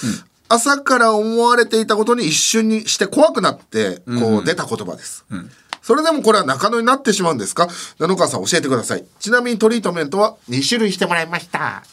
[0.50, 5.26] 朝から思われていたことに一瞬にして怖くなってこう出た言葉です、
[5.82, 7.68] それでもこれは中野になってしまうんですか？
[7.98, 9.06] 布川さん教えてください。
[9.20, 11.84] ちなみにトリートメントは2種類してもらいました。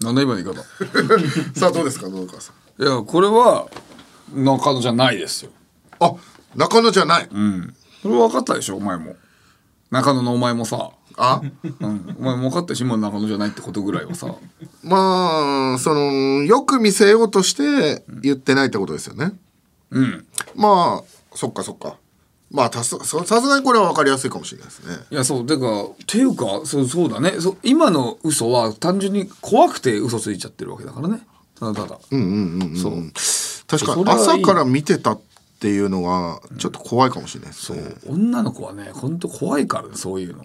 [0.00, 0.62] なんだ今の言い方？
[1.58, 2.82] さあどうですか布川さん？
[2.82, 3.66] いやこれは
[4.32, 5.50] 中野じゃないですよ。
[6.00, 6.12] あ
[6.56, 7.28] 中野じゃない、
[8.02, 9.16] それ分かったでしょお前も。
[9.90, 11.40] 中野のお前もさあ？
[11.80, 14.34] うん、お前も分かったし今の中野じゃないってことぐらいはさ。
[14.82, 19.32] まあそのよく見せようとして言ってないってことですよね。
[19.90, 20.26] うん。
[20.54, 21.96] まあそっかそっか。
[22.50, 23.16] まあささす
[23.48, 24.96] がにこれは分かりやすいかもしれないですね。
[25.10, 27.32] いやそうてかっていうかそうそうだね。
[27.40, 31.20] そう今の嘘は単純に怖くて嘘ついちゃってるわけだからね。
[31.58, 31.98] ただただ。
[32.10, 32.94] うんうんうんうんそう。
[33.66, 35.20] 確かに朝から見てたっ
[35.58, 40.44] ていうのはちょっと怖いかもしれないですね、女の子はねほんと怖いからねそういうの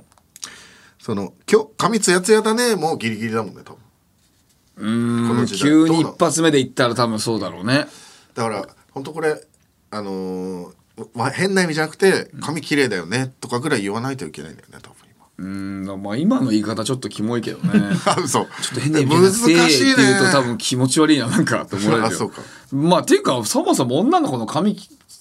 [1.09, 2.75] その今日髪ツヤツヤだね。
[2.75, 5.27] もうギリギリだもんね多分。
[5.27, 5.61] この時代。
[5.71, 7.87] 急に一発目で言ったら多分そうだろうね。
[8.35, 9.41] だから本当これ
[9.89, 10.73] あのー
[11.15, 14.95] まあ、変な意味じゃなくて髪綺麗だよねとかぐらい言わないといけないんだよね多分
[15.39, 17.71] うんまあ今の言い方ちょっとキモいけどね。
[17.73, 18.41] 今 あ嘘。
[18.41, 19.93] ちょっと変な意味じゃなくて難しいね。
[19.93, 22.07] って言うと多分気持ち悪いななんかって思われるよ。
[22.07, 22.41] あそうか。
[22.71, 24.75] まあっていうかそもそも女の子の髪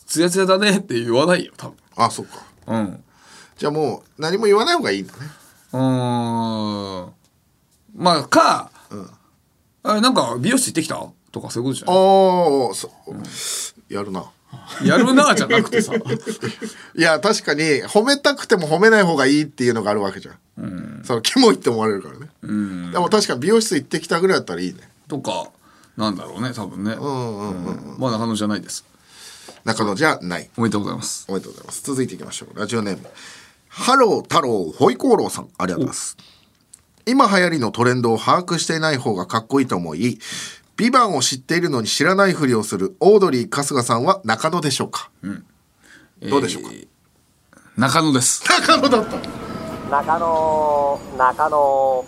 [0.07, 1.77] ツヤツヤだねって言わないよ多分。
[1.97, 2.43] あそうか。
[2.67, 3.03] うん。
[3.57, 5.19] じゃあもう何も言わない方がいいんだね
[5.73, 7.13] うーん。
[7.97, 8.71] まあか、
[9.83, 11.07] あなんか美容室行ってきた？
[11.33, 11.97] とかそういうことじゃない？
[11.97, 12.91] ああそ
[13.89, 14.31] う、やるな。
[14.83, 15.93] やるなじゃなくてさ。
[16.97, 22.29] いや確かに褒めたくても褒めない方がいいっていうのがあるわけじゃん、そのキモいって思われるからね、
[22.93, 24.89] でも確かに美容室行ってきたぐらいだったらいいね。
[25.07, 25.49] とか
[25.97, 28.85] なんだろうね多分ね、うんまあ中野じゃないです。
[29.65, 30.49] 中野じゃない。
[30.57, 31.27] おめでとうございます。
[31.29, 31.83] おめでとうございます。
[31.83, 32.59] 続いていきましょう。
[32.59, 33.07] ラジオネーム
[33.69, 36.17] ハロー太郎ホイコーローさんありがとうございます。
[37.07, 40.19] 今流行りのトレンドを把握していない方がかっこいいと思い
[40.77, 45.11] ビバンを知っているのに知らないふりをするオードリー春日さんは中野でしょうか、
[46.21, 46.71] どうでしょうか、
[47.77, 48.45] 中野です。
[48.49, 49.17] 中野だった
[49.91, 52.05] 中野中野。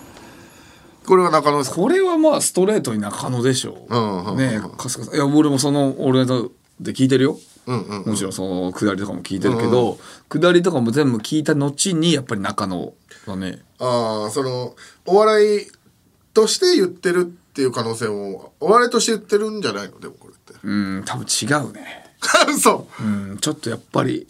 [1.06, 5.14] これは中野ですかこれはまあストレートに中野でしょう、うんうんねえ春日さん。
[5.14, 6.32] いや俺もその俺で
[6.92, 7.42] 聞いてるよ、うんうん
[8.06, 9.98] もちろんその下りとかも聞いてるけど、
[10.28, 12.92] 下りとかも全部聞いた後にやっぱり中野
[13.26, 13.60] だね。
[13.78, 14.74] ああその
[15.06, 15.66] お笑い
[16.34, 19.98] として言ってるっていう可能性もお笑いとして言ってるんじゃないの？
[20.00, 20.54] でもこれって。
[20.62, 22.14] うん多分違うね。
[22.54, 22.86] 嘘。
[23.00, 24.26] うんちょっとやっぱり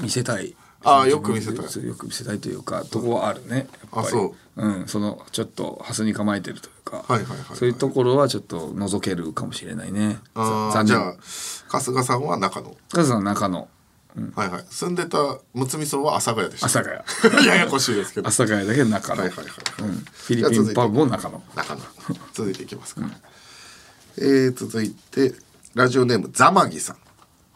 [0.00, 0.54] 見せたい。
[0.82, 1.68] ああよく見せたい。
[1.68, 3.56] そうよく見せたいというかとこはあるね。
[3.56, 4.06] やっぱり。
[4.06, 4.62] あそう。
[4.62, 7.56] うんそのちょっとハスに構えてるというか、はいはいはいはい。
[7.56, 10.18] そういうところはちょっと覗けるかもしれないね。
[10.34, 11.16] あじゃあ
[11.68, 12.76] 春日さんは中野。
[12.90, 13.68] 春日さん中野。
[14.34, 14.64] はいはい。
[14.68, 16.66] 住んでたむつみ荘は阿佐ヶ谷でした。
[16.66, 17.46] 阿佐ヶ谷。
[17.46, 18.28] ややこしいですけど。
[18.28, 19.46] 阿佐ヶ谷だけど中野、はいはいはい
[19.82, 21.42] うん、フィリピンパブも中野。
[21.54, 21.80] 中野。
[22.34, 23.02] 続いていきますか、
[24.18, 25.34] えー続いて
[25.74, 26.96] ラジオネームザマギさん。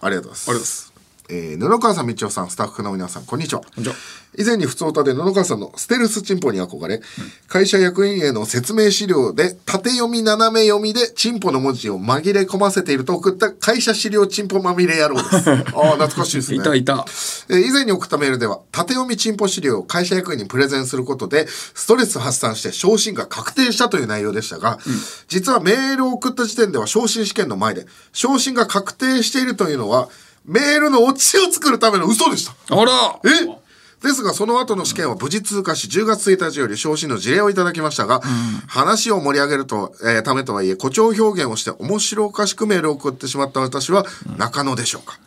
[0.00, 0.50] ありがとうございます。
[0.50, 0.92] ありがとうございます。
[1.30, 3.60] えー布川さん、道夫さん、スタッフの皆さん、こんにちは。
[3.60, 3.96] こんにちは
[4.38, 7.00] 以前に普通歌で布川さんのステルスチンポに憧れ、
[7.48, 15.50] 会社役員への説明資料で縦読み斜め読みでチンポの文字を紛れ込ませていると送った会社資料チンポまみれ野郎です。
[15.50, 15.60] ああ、
[15.92, 16.58] 懐かしいですね。
[16.58, 17.04] いたいた
[17.48, 24.78] えー以前に送ったメールでは縦読みチンポ資料を会社役員にプレゼンすることでストレス発散して昇進が確定したという内容でしたが、
[25.28, 30.08] 実はメールを送った時点では昇進試験の前で昇進が確定しているというのは
[30.44, 32.54] メールのオチを作るための嘘でした。
[32.70, 32.92] あら
[33.24, 33.63] え？
[34.04, 38.20] ですがその後の試験は無事通過し10月1日より昇進の事例をいただきましたが、
[38.68, 44.04] 話を盛り上げると、えーためとはいえ誇張表現をして面白おかしくメールを送ってしまった私は
[44.36, 45.18] 中野でしょうか、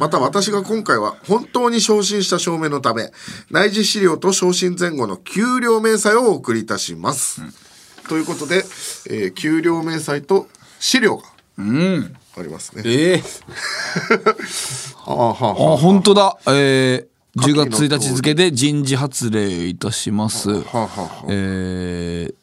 [0.00, 3.12] また私が今回は本当に昇進した証明のため
[3.50, 7.42] 内示資料と昇進前後の給料明細をお送りいたします、
[8.08, 8.64] ということで、
[9.10, 10.48] えー給料明細と
[10.80, 11.24] 資料が
[11.58, 12.16] うん。
[12.34, 12.82] ありますね。
[12.86, 13.22] ええ
[15.04, 16.38] あー はあはあ本当だ。
[16.46, 20.50] えー、10月1日付で人事発令いたします。
[20.50, 20.88] あはあは
[21.22, 22.34] あえー、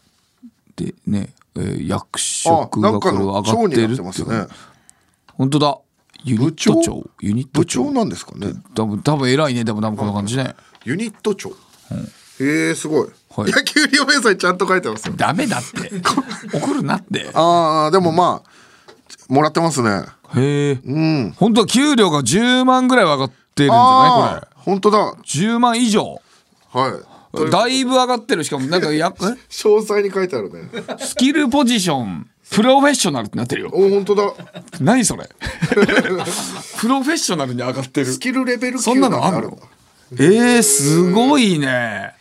[0.76, 4.48] でね、えー役あ職がこれ上がってるってますね。
[5.38, 5.78] 本当だ。
[6.24, 7.10] ユニット部長？
[7.22, 8.54] ユニット部長長なんですかね。
[8.76, 9.64] 多分多分偉いね。
[9.64, 10.56] でも多分こんな感じね。
[10.86, 11.50] ユニット長。
[11.50, 11.54] へ
[12.70, 13.08] えすごい。
[13.36, 13.50] はい。
[13.50, 15.14] いや給料明細ちゃんと書いてますよ。
[15.16, 15.92] ダメだって。
[16.58, 17.30] 送るなって。
[17.34, 20.04] ああでもまあもらってますね。
[20.36, 21.34] へえうん。
[21.38, 24.48] 本当は給料が10万ぐらいは上がってるんじゃない？
[24.59, 25.14] こ本当だ。
[25.14, 26.22] れ10万以上。
[26.72, 27.52] はい。
[27.52, 28.44] だいぶ上がってる。
[28.44, 30.70] しかもなんかやえ 詳細に書いてあるね。
[31.00, 33.70] スキルポジションプロフェッショナルってなってるよ。
[33.72, 34.34] お本当だ。
[34.80, 35.30] 何それ。
[35.70, 38.08] プロフェッショナルに上がってる。
[38.08, 39.60] スキルレベルそんなのあんの？
[40.14, 42.14] えー、すごいね。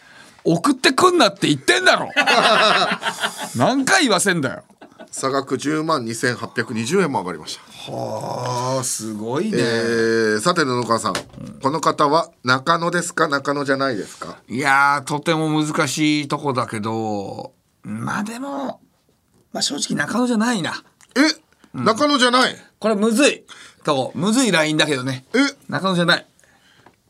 [0.44, 2.10] 送ってくんなって言ってんだろ。
[3.56, 4.62] 何回言わせんだよ
[5.10, 7.92] 差額10万2820円も上がりました。
[7.92, 11.14] はあすごいえー、さて布川さん、
[11.62, 13.28] この方は中野ですか？
[13.28, 14.38] 中野じゃないですか？
[14.48, 17.52] いやーとても難しいとこだけど
[17.82, 18.80] まあでも
[19.52, 20.82] まあ正直中野じゃないな。
[21.16, 21.20] え、
[21.74, 22.56] 中野じゃない？
[22.78, 23.44] これむずい。
[23.84, 25.24] とこむずいラインだけどね。
[25.34, 25.38] え、
[25.68, 26.26] 中野じゃない。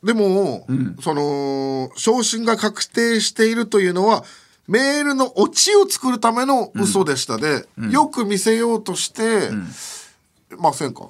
[0.05, 0.64] でも、
[1.03, 4.22] その昇進が確定しているというのは
[4.69, 9.51] メールのオチを作るための嘘でしたで、よく見せようとして、
[10.59, 11.09] ませんか？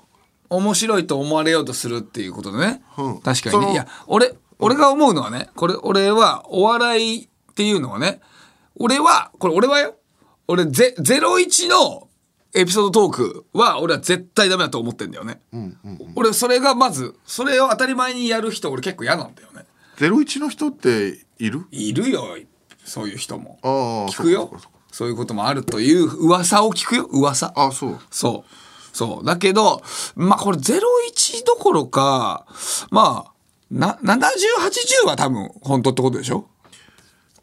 [0.49, 3.21] 面白いと思われようとするっていうことでね、うん。
[3.21, 3.73] 確かにね。
[3.73, 8.21] いや俺俺が思うのはねこれ俺はお笑いっていうのはね
[8.77, 9.97] 俺はこれ俺はよ。
[10.47, 12.09] 俺ゼ01の
[12.55, 15.43] エピソードトークは俺は絶対ダメだと思ってんだよね、
[16.17, 19.67] 俺それがまずそれを当たり前にやる人俺結構嫌なんだよね。
[19.99, 21.67] ゼロ一の人っている？
[21.71, 22.39] いるよ
[22.89, 23.59] そういう人も。
[24.11, 24.51] 聞くよ？
[24.91, 27.05] そういうこともあるという噂を聞くよ？
[27.13, 27.53] 噂。
[27.55, 28.01] あそう。
[28.11, 28.97] そう。
[28.97, 29.27] そう。
[29.27, 29.83] だけど、
[30.17, 32.47] まあこれ01どころか、
[32.91, 33.33] まあ、
[33.71, 34.17] な、70、
[35.05, 36.49] 80は多分本当ってことでしょ？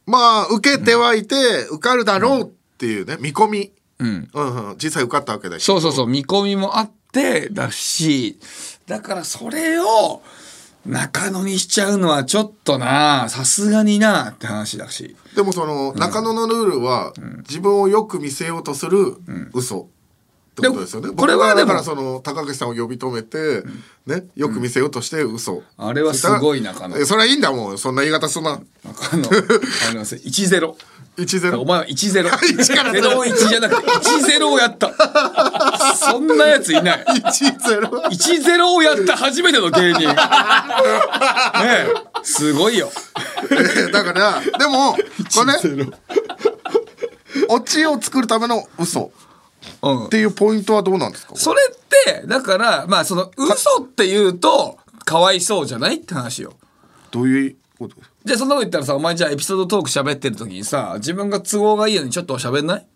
[0.05, 1.35] まあ受けてはいて、
[1.71, 2.45] 受かるだろうっ
[2.77, 4.29] ていうね見込み、うん。
[4.33, 5.63] うんうん、実際受かったわけだし。
[5.63, 8.39] そうそうそう、見込みもあってだし、
[8.87, 10.21] だからそれを
[10.85, 15.15] 中野にしちゃうのはちょっとな、さすがになって話だし。
[15.35, 17.13] でもその中野のルールは、
[17.47, 19.17] 自分をよく見せようとする
[19.53, 19.89] 嘘
[20.61, 21.09] ってことですよね。
[21.15, 23.63] これはだからその高橋さんを呼び止めて、
[24.05, 25.63] ねよく見せようとして嘘。
[25.77, 28.61] あれはすごい中野えそれはいいんだもんそんな言い方すんな。
[28.83, 29.27] 中野、
[29.89, 30.21] あの、10。
[31.17, 31.61] 一ゼロ。
[31.61, 31.93] お前は10。
[32.61, 34.93] 一からゼロ01じゃなくて10をやった。
[35.93, 37.05] そんなやついない。
[37.29, 37.89] 一ゼロ。
[37.89, 40.07] 10をやった初めての芸人。
[40.07, 40.15] ね
[41.63, 42.91] え、すごいよ。
[43.93, 44.99] だからでもこ
[45.45, 45.91] れね
[47.49, 49.11] オチを作るための嘘
[49.81, 50.09] うんっ。
[50.09, 51.35] ていうポイントはどうなんですか？
[51.35, 56.53] それって、だから、まあその嘘って言うと、かわいそうじゃないって話よ。
[57.11, 57.95] どういうこと？
[58.23, 62.87] じゃあそんなこと言ったらさお前じゃあエピソードトーク喋ってる時にさ自分が都合がいいようにちょっと喋んない？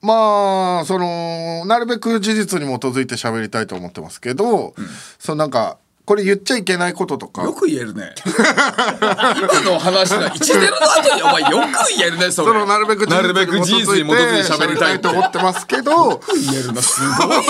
[0.00, 4.74] まあそのなるべく事実に基づいて喋りたいと思ってますけど、
[5.18, 5.78] そのなんか
[6.08, 7.42] これ言っちゃいけないこととか。
[7.42, 8.14] よく言えるね。
[8.24, 12.48] 今の話が1ゼロの後にお前よく言えるねそれ。
[12.48, 16.80] そのなるべくなるべく事実に基づいて喋りたいと思ってますけど言えるな。
[16.80, 17.44] すごいね。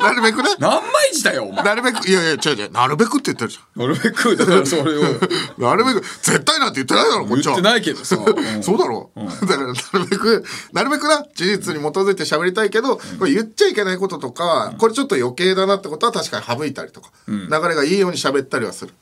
[0.00, 0.12] な。
[0.14, 0.48] るべくね。
[0.58, 0.82] 何枚
[1.12, 1.62] 字だよお前。
[1.62, 2.72] なるべくいやいや違う違う。
[2.72, 5.04] なるべくって言ってるじなるべくだからそれを。
[5.04, 7.54] ゃ んなるべく絶対なんて言ってないだろこっちは。
[7.54, 8.18] 言ってないけどさ、う。
[8.58, 8.62] ん。
[8.64, 18.92] そうだろ、だからなるべくなるべくな事実に基づいて喋りたいけど、これ言っちゃいけないこととか、これちょっと余計だなってことは確かに省いたりとか、流れがいいように喋ったりはする、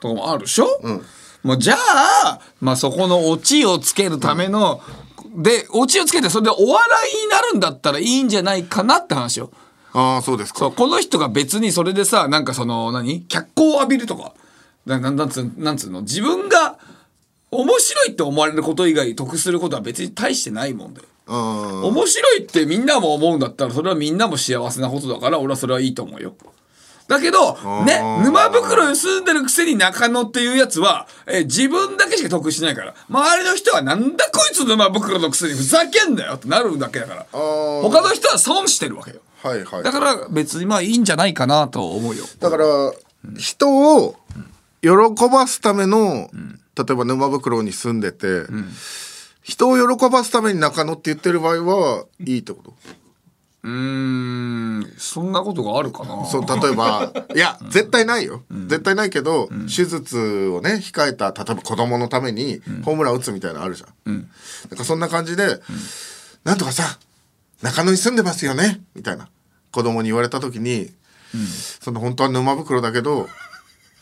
[0.00, 0.66] とかもあるでしょ、
[1.42, 4.80] もうじゃあ、まあ、そこのオチをつけるための、
[5.36, 9.50] でオチをつけてそれでお笑いになるんだったらいいんじゃないかなって話よ。
[9.92, 10.60] ああそうですか。
[10.60, 13.22] そうこの人が別にそれでさなんかその何？
[13.22, 14.32] 脚光を浴びるとか。
[14.86, 16.02] なななんつうなんつうの？
[16.02, 16.78] 自分が
[17.50, 21.06] 面白いって思われること以外得することは別に大してないもんだよ。
[21.26, 26.34] うん面白いってみんなも思うんだったらそれはみんなも幸せなことだから俺はそれはいいと思うよ。
[27.06, 32.94] だけどね沼袋に住んでるくせに中野っていうやつは、えー自分だけしか得しないから。
[33.08, 37.26] 周りの人はなんだこいつ沼袋のくせにふざけんなよってなるだけだから。
[37.32, 37.82] ー。
[37.82, 39.20] 他の人は損してるわけよ。
[39.42, 39.82] はいはい。
[39.82, 42.24] だから別にまあいいんじゃないかなと思うよ。
[42.40, 42.64] だから
[43.38, 44.16] 人を
[44.82, 44.90] 喜
[45.30, 46.30] ばすための、
[46.76, 48.44] 例えば沼袋に住んでて、
[49.42, 52.74] 人を喜ばすために中野って言ってる場合はいいってこと
[53.64, 56.24] うーんそんなことがあるかな。
[56.26, 64.28] そう例えば いや絶対ないよ、絶対ないけど、手術をね控えた例えば子供のためにホームラン打つみたいなのあるじゃん、
[64.70, 65.60] なんかそんな感じで、
[66.44, 66.98] なんとかさ
[67.62, 69.28] 中野に住んでますよねみたいな。
[69.72, 70.92] 子供に言われた時に、
[71.80, 73.28] その本当は沼袋だけど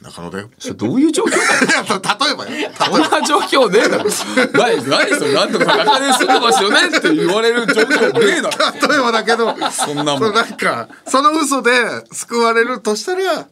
[0.03, 1.42] 中野だよそれどういう状況だよ。
[2.26, 4.11] 例えばよそんな状況ねえだろ。
[4.53, 8.59] 何何それなんとか中根住んでますよねって言われる状況ねえだろ。
[8.59, 11.70] ば 例えばだけどそんなもんなんかその嘘で
[12.11, 13.46] 救われるとしたら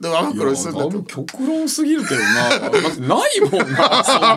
[0.00, 3.16] 沼袋に住ん極論すぎるけどな。
[3.16, 4.04] ないもんな。
[4.04, 4.36] そんな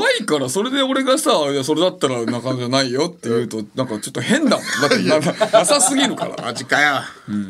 [0.00, 4.66] ないから、それで俺がさ、いや、それだったら中野じゃないよって言うと、なんかちょっと変だもん。
[4.80, 6.36] だってななさすぎるから。
[6.42, 7.02] マジかよ、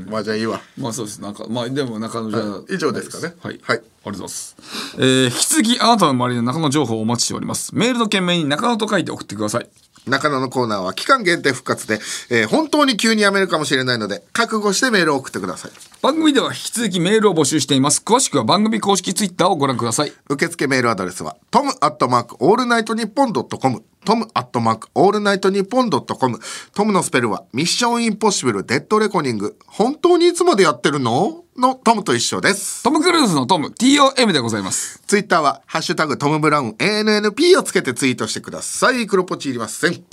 [0.08, 1.20] まあじゃあいいわまあそうです。
[1.20, 2.40] なんか、まあでも中野じゃ、
[2.74, 3.60] 以上ですかねはい。
[3.62, 4.56] はいありがとうございます。
[4.98, 7.74] えー、引き続きあなたの周りの中野情報をお待ちしております。
[7.74, 9.68] メールの件名に中野と書いて送ってください。
[10.06, 12.00] 中野のコーナーは期間限定復活で、
[12.30, 15.70] えー本当に急に辞めるかもしれないので覚悟してメールを送ってください。
[16.02, 18.02] 番組では引き続きメールを募集しています。
[18.04, 20.12] 詳しくは番組公式ツイッターをご覧ください。
[20.28, 23.84] 受付メールアドレスはトムアットマークオールナイトニッポンドットコム。
[24.04, 26.40] トムアットマークオールナイトニッポンドットコム。
[26.74, 29.56] トムのスペルはミッションインポッシブルデッドレコニング。
[29.66, 31.41] 本当にいつまでやってるの？
[31.56, 35.02] のトムと一緒ですトム・クルーズのトム、TOM でございます。
[35.06, 40.04] ツイッターはハッシュタグトムブラウン ANNP をつけてツイートしてください黒ポチいりません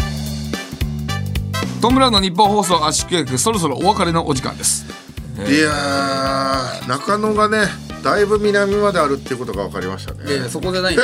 [1.81, 5.09] トム・ブラウンの日本放送圧縮計画、そろそろお別れのお時間です。
[5.47, 7.67] いやー中野がね
[8.03, 10.25] だいぶ南まであるっていうことが分かりましたね。
[10.25, 11.03] いやいやそこじゃないよ。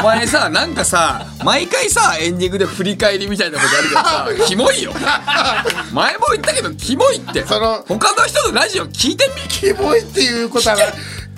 [0.00, 4.92] お前さなんかさ毎回さエンディングで振り返りみたいなことあるけどさ キモいよ。
[5.92, 7.44] 前も言ったけどキモいって。
[7.46, 9.42] その他の人のラジオ聞いてみ。
[9.48, 10.76] キモいっていうことは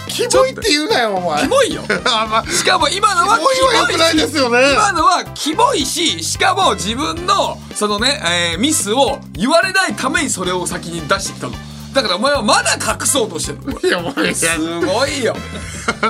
[0.07, 1.43] キモいって言うなよお前。
[1.43, 1.83] キモいよ。
[2.07, 4.73] あまあしかも今のはキモいは良くないですよね。
[4.73, 11.55] 今のはキモいししかも自分のそのね、えーミスを言われないためにそれを先に出してきたの
[11.93, 13.81] だからお前はまだ隠そうとしてるの。
[13.81, 14.35] いやもういや。
[14.35, 15.37] すごいよ。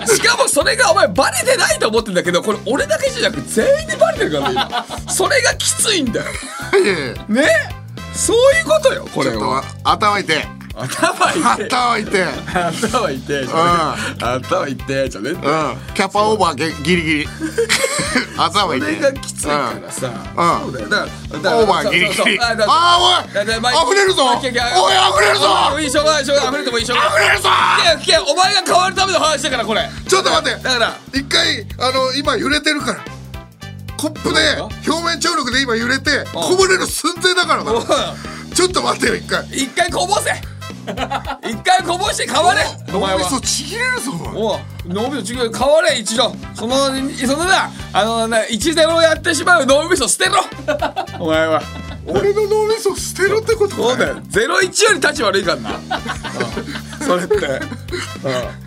[0.07, 4.55] しかもそれがお前バレてないと思ってんだけどこれ俺だけじゃなく全員にバレてるからね。
[4.55, 6.27] 今それがきついんだよ。
[6.83, 7.25] いやいや。
[7.29, 7.83] ね？
[8.15, 11.69] そういうことよこれちょっとは頭痛い頭痛い。
[11.69, 12.25] 頭痛い。
[12.53, 13.47] 頭痛い。
[14.19, 15.39] 頭痛いじゃねうん。
[15.95, 17.29] キャパオーバーげギリギリ。
[18.39, 18.95] 頭そ痛い。
[18.97, 20.73] れがきついからさ、うん。
[20.73, 21.09] そうだよ。
[21.31, 22.41] オーバーギリギリ。
[22.41, 23.89] あーおい。
[23.89, 24.27] 溢れるぞ。
[24.27, 24.51] おい溢
[25.21, 25.81] れるぞ。
[25.81, 32.99] いいしょうがないしょうがない溢れてもいいしょうがない溢れるぞいやいやお前が変わるための話だからこれちょっと待ってだから一回あの今揺れてるから
[33.97, 37.73] コップで表面張力で今揺れてこぼれる寸前だからな
[38.55, 40.31] ちょっと待ってよ一回一回こぼせ
[41.49, 42.61] 一回こぼして変われ
[42.95, 43.41] お前脳みそは。
[43.43, 50.37] ちぎれるぞお前おう脳みそ違う変われ一度そのそのなあのな1ゼロやってしまう脳みそ捨てろ。
[51.21, 51.63] お前は。
[52.07, 55.83] 俺の脳みそ捨てろってことそうだよゼロ一より立ち悪いからな、うん
[57.03, 57.41] それって、うん、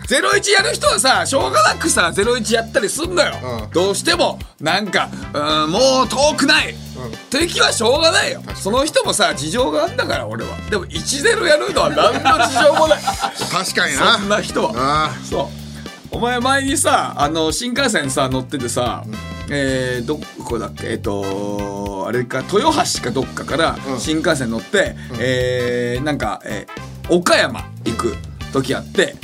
[0.06, 3.32] ゼロ一やる人はさしょうがなくさゼロ一やったりすんのよ、
[3.64, 6.74] うんどうしてもなんかうんもう遠くない、
[7.30, 8.42] 敵はしょうがないよ。
[8.54, 10.56] その人もさ事情があんだから俺は。
[10.70, 13.02] でも1ゼロやるのは何の事情もない。
[13.02, 14.72] 確かにそんなな人は。
[14.76, 15.10] あ。
[15.24, 15.65] そう
[16.16, 19.04] お前前にさあの新幹線さ乗っててさ、
[19.50, 20.92] えーどこだっけ？
[20.92, 28.16] えっとあれか豊橋かどっかから新幹線乗って、えーなんか、えー岡山行く
[28.50, 29.14] 時あって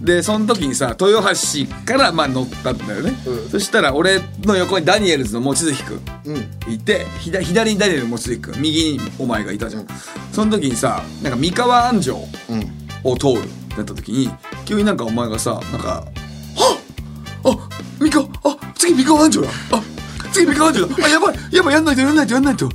[0.00, 3.12] でその時にさ豊橋からまあ乗ったんだよね、
[3.50, 6.38] そしたら俺の横にダニエルズの望月くんう
[6.70, 6.72] ん。
[6.72, 9.86] いて左左にダニエル望月君右にお前がいたじゃん、
[10.32, 12.16] その時にさなんか三河安城
[12.50, 12.72] うん。
[13.04, 13.42] を通る
[13.76, 14.30] だった時に
[14.64, 16.15] 急になんかお前がさなんか「はっ
[16.56, 19.50] あ三河あ次三河安城だ。
[19.72, 19.82] あ
[20.32, 21.06] 次三河安城だ。
[21.06, 22.68] あやばいやばいやんないとやんないとやんないと」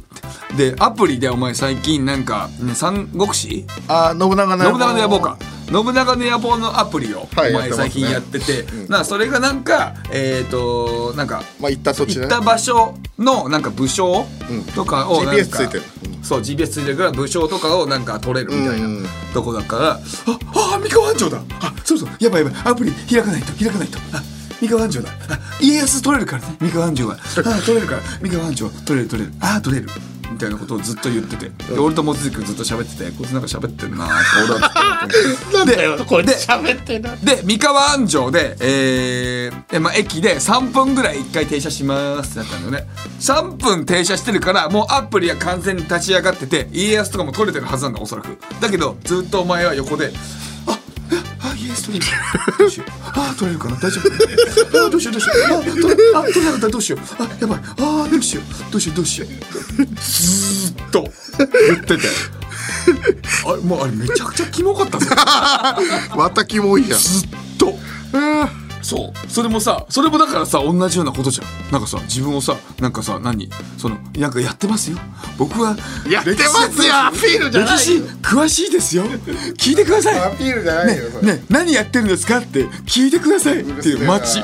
[0.58, 3.66] でアプリでお前最近なんか、ね、三国志？
[3.88, 5.38] あ信長の信長の野望か。
[5.72, 7.76] 信長の野望のアプリをお前ってますね。
[7.78, 12.24] 最近やってて、なそれがなんかえっ、となんかまあ行った土地ね。
[12.24, 14.66] 行った場所のなんか武将うん。
[14.66, 15.84] とかをなんか GPS ついてる
[16.24, 19.06] そう GPS ついてるから武将とかをなんか取れるみたいなうん。
[19.34, 20.00] とこだからあ
[20.76, 21.42] あ三河安城だ。
[21.62, 22.62] あそうそうやばいやばい。
[22.66, 23.98] アプリ開かないと開かないと。
[24.14, 24.22] あ
[24.62, 25.10] 三河安城だ。
[25.30, 26.56] あ家康取れるからね。
[26.60, 27.16] 三河安城は。
[27.16, 28.02] あ取れるから。
[28.22, 29.34] 三河安城取れる取れる。
[29.40, 29.90] あ取れる
[30.32, 31.50] みたいなことをずっと言ってて。
[31.74, 34.08] で俺と望月君ずっと喋っててこいつなんか喋ってるなー。
[34.08, 34.70] って俺は
[35.54, 37.16] なんだよこれで喋ってな。
[37.18, 42.90] で三河安城でえーえまあ、駅で3分ぐらい1回停車しますってなったんだよね。
[43.20, 48.38] 3分停車してるからもうアプリは完全に立ち上がってて家康とかも取れてるはずなんだおそらく。
[48.60, 50.12] だけどずっとお前は横で
[51.74, 52.06] ああ家康取れる
[52.60, 53.76] どうしようあ取れるかな？
[53.78, 54.02] 大丈
[54.72, 54.86] 夫？
[54.86, 55.38] あどうしようどうしよう。
[55.54, 57.00] あ取れあ取れなかったらどうしよう。
[57.24, 57.60] あやばい。
[57.80, 58.72] あどうしよう。
[58.72, 59.30] どうしようどうしよう。
[59.86, 61.08] ずーっと。
[61.38, 62.10] 言ってて。
[63.46, 65.06] あれもうあれめちゃくちゃキモかったぞ。
[66.18, 67.00] またキモいやん。
[67.00, 67.78] ずっと
[68.82, 69.30] そう。
[69.30, 71.72] それもさそれもだからさ同じようなことじゃん。
[71.72, 73.50] なんかさ自分をさなんかさ何？
[73.78, 74.98] そのなんかやってますよ。
[75.38, 75.76] 僕は
[76.10, 76.38] やってま
[76.70, 79.04] すよアピールじゃない歴史詳しいですよ。
[79.58, 80.20] 聞いてください。
[80.20, 81.34] アピールじゃないよそれ。
[81.34, 84.44] ね何やってるんですかって聞いてくださいっていう街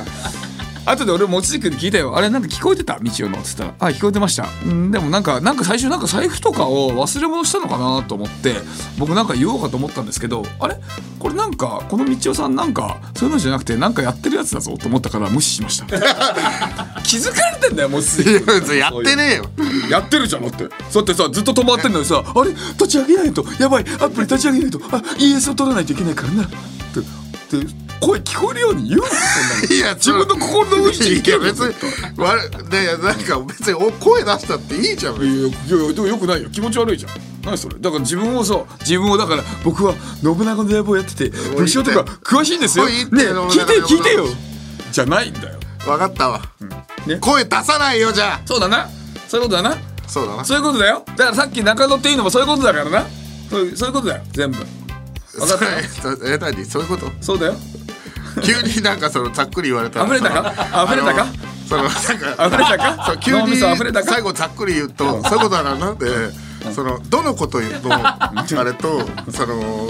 [0.89, 2.15] 後で俺望月君に聞いたよ。
[2.17, 2.97] あれなんか聞こえてた？
[2.99, 3.37] 道夫の。
[3.39, 8.55] っつったら「あ聞こえてました」うんでもなんかなんか最初なんか財布とかを忘れ物したのかなと思って
[8.97, 10.77] 僕なんか言おうかと思ったんですけどあれ？
[11.19, 15.85] これなんかこの道夫さんなんかそういうのじゃなくてなんかやってるやつだぞと思ったから無視しました。
[17.03, 19.45] 気づかれてんだよ望月君やってねえよ。
[19.89, 20.69] やってるじゃんだって。
[20.89, 22.51] そうやってさずっと止まってんのにさあれ？
[22.51, 23.45] 立ち上げないと。
[23.59, 23.85] やばい。
[23.99, 24.79] アプリ立ち上げないと。
[24.91, 26.43] あ ES を取らないといけないからな。
[26.43, 26.47] っ
[27.49, 29.07] てで声聞こえるように言うの？
[29.75, 31.75] いや自分の心の内にいや別に
[32.17, 35.15] わねなんか別にお声出したっていいじゃん。
[35.15, 36.49] いやいやでもよくないよ。
[36.49, 37.11] 気持ち悪いじゃん。
[37.43, 37.75] 何それ？
[37.79, 42.85] だから自分をさ自分をだから僕は信長の野望やってて武将とか詳しいんですよ。
[42.87, 44.25] ね聞いて聞いてよ。
[44.91, 45.59] じゃないんだよ。
[45.85, 46.41] 分かったわ、
[47.05, 47.17] ね。
[47.21, 48.41] 声出さないよじゃあ。
[48.45, 48.89] そうだな。
[49.27, 49.77] そういうことだな。
[50.07, 50.43] そうだな。
[50.45, 51.03] そういうことだよ。
[51.15, 53.05] だからさっき中野っていうのもそういうことだからな。
[53.49, 54.23] そういうそういうことだよ。
[54.33, 54.57] 全部。
[54.57, 56.27] 分かった？
[56.27, 56.65] え何？
[56.65, 57.09] そういうこと？
[57.21, 57.55] そうだよ
[58.43, 60.05] 急になんかそのざっくり言われたら。
[60.05, 60.85] 溢れたか？
[60.85, 61.25] 溢れたか？
[61.67, 63.05] そのなんか溢れたか？
[63.07, 65.97] そう急に最後ざっくり言うとそういうことだからなん。
[65.97, 66.07] で
[66.73, 69.89] そのどのこと言うと あれとその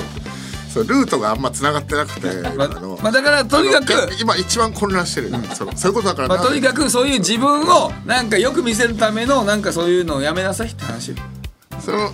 [0.72, 5.32] そうルートがあんま繋がってなくてま今のまあだからとにかくあの今一番混乱してる。
[5.54, 11.16] そうそういうことだからまあ、とにかくそういう自分をなんかよく見せるためのなんかそういうのをやめなさいって話。
[11.84, 12.12] その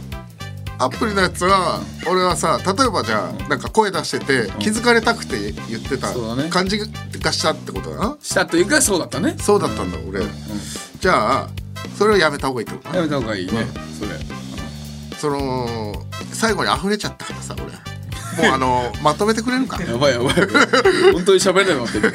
[0.80, 6.50] アプリのやつは俺はさ例えばじゃあなんか声出してて気づかれたくて言ってたそうだね。
[6.50, 6.86] 感じが
[7.32, 8.18] したってことだな。
[8.22, 9.36] したというかそうだったね。
[9.40, 10.22] そうだったんだ俺。
[11.00, 11.50] じゃあ
[11.98, 13.68] それをやめた方がいいってことなやめた方がいいね、
[14.00, 14.12] それ。
[15.18, 15.94] その
[16.34, 17.72] 最後に溢れちゃったからさ俺
[18.38, 19.82] もうあのまとめてくれるか？
[19.84, 20.34] やばいやばい
[21.14, 22.14] 本当に喋れないなってる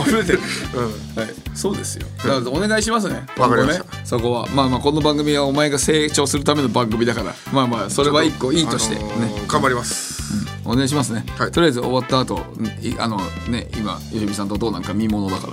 [0.00, 2.06] 溢れてる、はい、そうですよ。
[2.18, 3.26] だからお願いしますね。
[3.36, 4.06] わかりました。
[4.06, 4.46] そこは。
[4.48, 7.34] まあまあこの番組はお前が成長するための番組だから。
[7.52, 8.96] まあまあそれは一個いいとして。
[8.96, 11.50] ね、あのー頑張りますお願いしますね、はい。
[11.50, 12.38] とりあえず終わった後
[12.82, 15.48] いあのね今よしみさんとどうなんか見ものだか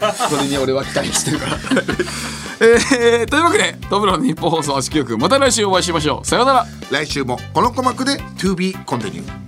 [0.00, 0.12] ら。
[0.28, 1.58] それに俺は期待してるから。
[2.60, 6.26] えー、というわけでトムロの日本放送足記憶また来週お会いしましょう。
[6.26, 6.66] さようなら。
[6.90, 9.47] 来週もこの鼓膜で To be continued